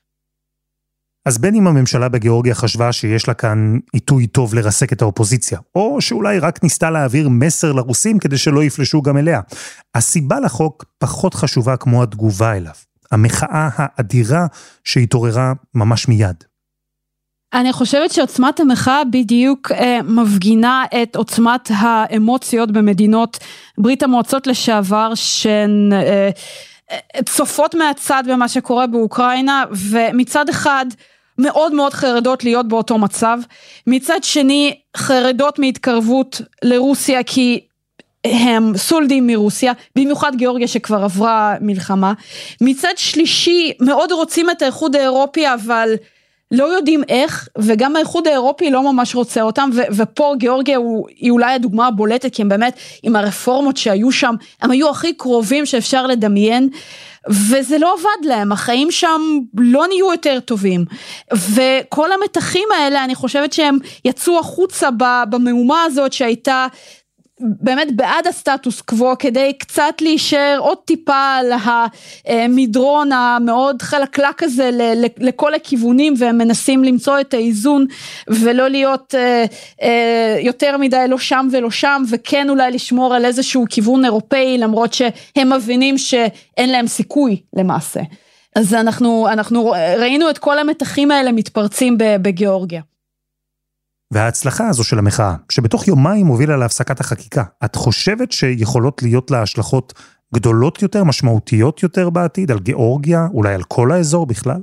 אז 1.26 1.38
בין 1.38 1.56
אם 1.56 1.68
הממשלה 1.68 2.10
בגיאורגיה 2.10 2.56
חשבה 2.56 2.92
שיש 2.92 3.28
לה 3.28 3.34
כאן 3.34 3.78
עיתוי 3.94 4.28
טוב 4.28 4.54
לרסק 4.54 4.94
את 4.94 5.02
האופוזיציה, 5.02 5.60
או 5.76 6.02
שאולי 6.02 6.40
רק 6.40 6.64
ניסתה 6.64 6.90
להעביר 6.90 7.30
מסר 7.30 7.72
לרוסים 7.72 8.20
כדי 8.20 8.38
שלא 8.38 8.64
יפלשו 8.64 9.02
גם 9.02 9.18
אליה. 9.18 9.42
הסיבה 9.96 10.40
לחוק 10.40 10.86
פחות 10.98 11.34
חשובה 11.34 11.78
כמו 11.78 12.04
התגובה 12.04 12.58
אליו. 12.58 12.74
המחאה 13.12 13.70
האדירה 13.76 14.46
שהתעוררה 14.84 15.54
ממש 15.76 16.08
מיד. 16.08 16.44
אני 17.54 17.74
חושבת 17.74 18.12
שעוצמת 18.12 18.60
המחאה 18.60 19.04
בדיוק 19.04 19.72
אה, 19.72 20.00
מפגינה 20.04 20.86
את 21.02 21.16
עוצמת 21.16 21.70
האמוציות 21.76 22.72
במדינות 22.72 23.38
ברית 23.78 24.04
המועצות 24.04 24.48
לשעבר 24.48 25.12
שהן 25.16 25.94
אה, 25.94 26.30
צופות 27.26 27.76
מהצד 27.76 28.24
במה 28.28 28.48
שקורה 28.48 28.88
באוקראינה, 28.88 29.64
ומצד 29.72 30.50
אחד 30.50 30.86
מאוד 31.38 31.74
מאוד 31.74 31.94
חרדות 31.94 32.44
להיות 32.44 32.68
באותו 32.68 32.98
מצב, 32.98 33.40
מצד 33.88 34.20
שני 34.24 34.80
חרדות 34.98 35.60
מהתקרבות 35.60 36.42
לרוסיה 36.64 37.24
כי 37.24 37.60
הם 38.24 38.78
סולדים 38.78 39.28
מרוסיה, 39.28 39.74
במיוחד 39.96 40.36
גיאורגיה 40.36 40.68
שכבר 40.68 41.04
עברה 41.04 41.56
מלחמה. 41.62 42.14
מצד 42.62 42.94
שלישי 42.96 43.72
מאוד 43.80 44.12
רוצים 44.12 44.50
את 44.50 44.62
האיחוד 44.62 44.96
האירופי 44.96 45.54
אבל 45.54 45.94
לא 46.52 46.64
יודעים 46.64 47.04
איך 47.10 47.48
וגם 47.58 47.96
האיחוד 47.96 48.28
האירופי 48.28 48.72
לא 48.72 48.94
ממש 48.94 49.16
רוצה 49.16 49.42
אותם 49.42 49.70
ופה 49.98 50.34
גיאורגיה 50.38 50.78
הוא, 50.78 51.08
היא 51.18 51.32
אולי 51.32 51.54
הדוגמה 51.54 51.88
הבולטת 51.88 52.36
כי 52.36 52.42
הם 52.42 52.50
באמת 52.50 52.80
עם 53.04 53.16
הרפורמות 53.16 53.78
שהיו 53.78 54.12
שם 54.12 54.36
הם 54.62 54.72
היו 54.72 54.90
הכי 54.90 55.14
קרובים 55.14 55.66
שאפשר 55.66 56.08
לדמיין 56.08 56.70
וזה 57.28 57.78
לא 57.78 57.94
עבד 57.94 58.30
להם 58.30 58.52
החיים 58.52 58.92
שם 58.92 59.22
לא 59.58 59.88
נהיו 59.88 60.12
יותר 60.12 60.40
טובים. 60.40 60.86
וכל 61.34 62.10
המתחים 62.12 62.68
האלה 62.78 63.04
אני 63.04 63.16
חושבת 63.16 63.54
שהם 63.54 63.78
יצאו 64.06 64.40
החוצה 64.40 64.90
במהומה 65.30 65.84
הזאת 65.84 66.14
שהייתה 66.14 66.68
באמת 67.40 67.96
בעד 67.96 68.28
הסטטוס 68.28 68.82
קוו 68.82 69.16
כדי 69.20 69.54
קצת 69.54 69.94
להישאר 70.02 70.58
עוד 70.60 70.78
טיפה 70.86 71.36
על 71.40 71.52
המדרון 72.26 73.12
המאוד 73.12 73.82
חלקלק 73.82 74.44
הזה 74.44 74.70
לכל 75.18 75.54
הכיוונים 75.54 76.14
והם 76.18 76.38
מנסים 76.38 76.84
למצוא 76.84 77.20
את 77.20 77.34
האיזון 77.34 77.86
ולא 78.28 78.68
להיות 78.68 79.16
אה, 79.18 79.46
אה, 79.82 80.40
יותר 80.42 80.78
מדי 80.78 81.06
לא 81.10 81.18
שם 81.18 81.48
ולא 81.52 81.72
שם 81.72 82.04
וכן 82.10 82.50
אולי 82.50 82.72
לשמור 82.72 83.16
על 83.16 83.26
איזשהו 83.26 83.66
כיוון 83.70 84.06
אירופאי 84.06 84.58
למרות 84.58 84.94
שהם 84.94 85.54
מבינים 85.54 85.98
שאין 85.98 86.70
להם 86.70 86.88
סיכוי 86.88 87.42
למעשה. 87.54 88.02
אז 88.56 88.74
אנחנו, 88.74 89.28
אנחנו 89.32 89.74
ראינו 89.98 90.30
את 90.30 90.38
כל 90.38 90.60
המתחים 90.60 91.12
האלה 91.12 91.32
מתפרצים 91.32 91.98
בגיאורגיה. 91.98 92.82
וההצלחה 94.12 94.68
הזו 94.68 94.84
של 94.84 95.00
המחאה, 95.00 95.36
שבתוך 95.50 95.88
יומיים 95.88 96.28
הובילה 96.28 96.58
להפסקת 96.58 97.00
החקיקה, 97.00 97.44
את 97.66 97.76
חושבת 97.76 98.32
שיכולות 98.32 99.04
להיות 99.04 99.32
לה 99.32 99.42
השלכות 99.42 99.94
גדולות 100.34 100.82
יותר, 100.82 101.04
משמעותיות 101.04 101.84
יותר 101.84 102.10
בעתיד, 102.10 102.52
על 102.52 102.60
גיאורגיה, 102.60 103.28
אולי 103.34 103.54
על 103.54 103.64
כל 103.64 103.92
האזור 103.92 104.26
בכלל? 104.26 104.62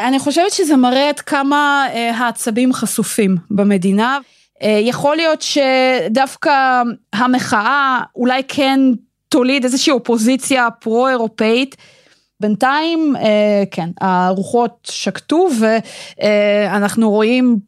אני 0.00 0.18
חושבת 0.18 0.52
שזה 0.52 0.76
מראה 0.76 1.08
עד 1.08 1.20
כמה 1.20 1.86
אה, 1.94 2.16
העצבים 2.16 2.72
חשופים 2.72 3.36
במדינה. 3.50 4.18
אה, 4.62 4.80
יכול 4.82 5.16
להיות 5.16 5.42
שדווקא 5.42 6.82
המחאה 7.12 8.00
אולי 8.16 8.42
כן 8.48 8.80
תוליד 9.28 9.64
איזושהי 9.64 9.92
אופוזיציה 9.92 10.68
פרו-אירופאית. 10.70 11.76
בינתיים, 12.40 13.16
אה, 13.16 13.62
כן, 13.70 13.90
הרוחות 14.00 14.88
שקטו 14.90 15.48
ואנחנו 15.60 17.10
רואים 17.10 17.58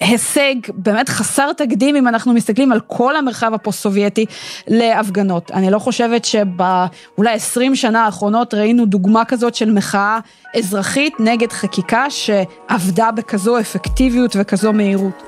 הישג 0.00 0.54
באמת 0.74 1.08
חסר 1.08 1.52
תקדים 1.52 1.96
אם 1.96 2.08
אנחנו 2.08 2.32
מסתכלים 2.32 2.72
על 2.72 2.80
כל 2.86 3.16
המרחב 3.16 3.54
הפוסט 3.54 3.80
סובייטי 3.80 4.26
להפגנות. 4.68 5.50
אני 5.50 5.70
לא 5.70 5.78
חושבת 5.78 6.24
שבאולי 6.24 7.30
20 7.30 7.74
שנה 7.74 8.04
האחרונות 8.04 8.54
ראינו 8.54 8.86
דוגמה 8.86 9.24
כזאת 9.24 9.54
של 9.54 9.72
מחאה 9.72 10.18
אזרחית 10.56 11.20
נגד 11.20 11.52
חקיקה 11.52 12.04
שעבדה 12.10 13.10
בכזו 13.10 13.60
אפקטיביות 13.60 14.36
וכזו 14.38 14.72
מהירות. 14.72 15.22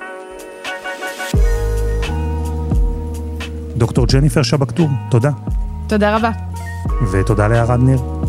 דוקטור 3.77 4.07
ג'ניפר 4.07 4.43
שבקטור, 4.43 4.89
תודה. 5.11 5.31
תודה 5.89 6.17
רבה. 6.17 6.31
ותודה 7.13 7.49
לערד 7.49 7.81
ניר. 7.81 8.20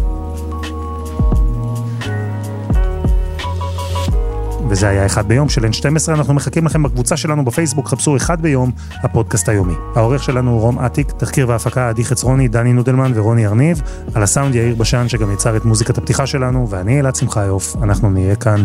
וזה 4.71 4.89
היה 4.89 5.05
אחד 5.05 5.27
ביום 5.27 5.49
של 5.49 5.65
N12, 5.65 6.11
אנחנו 6.11 6.33
מחכים 6.33 6.65
לכם 6.65 6.83
בקבוצה 6.83 7.17
שלנו 7.17 7.45
בפייסבוק, 7.45 7.87
חפשו 7.87 8.15
אחד 8.15 8.41
ביום, 8.41 8.71
הפודקאסט 9.03 9.49
היומי. 9.49 9.73
העורך 9.95 10.23
שלנו 10.23 10.51
הוא 10.51 10.61
רום 10.61 10.79
אטיק, 10.79 11.11
תחקיר 11.11 11.49
והפקה 11.49 11.89
עדי 11.89 12.05
חצרוני, 12.05 12.47
דני 12.47 12.73
נודלמן 12.73 13.11
ורוני 13.15 13.47
ארניב, 13.47 13.81
על 14.13 14.23
הסאונד 14.23 14.55
יאיר 14.55 14.75
בשן 14.75 15.09
שגם 15.09 15.33
יצר 15.33 15.57
את 15.57 15.65
מוזיקת 15.65 15.97
הפתיחה 15.97 16.27
שלנו, 16.27 16.69
ואני 16.69 16.99
אלעד 16.99 17.15
שמחיוף, 17.15 17.75
אנחנו 17.83 18.09
נהיה 18.09 18.35
כאן 18.35 18.63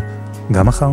גם 0.53 0.67
מחר. 0.67 0.93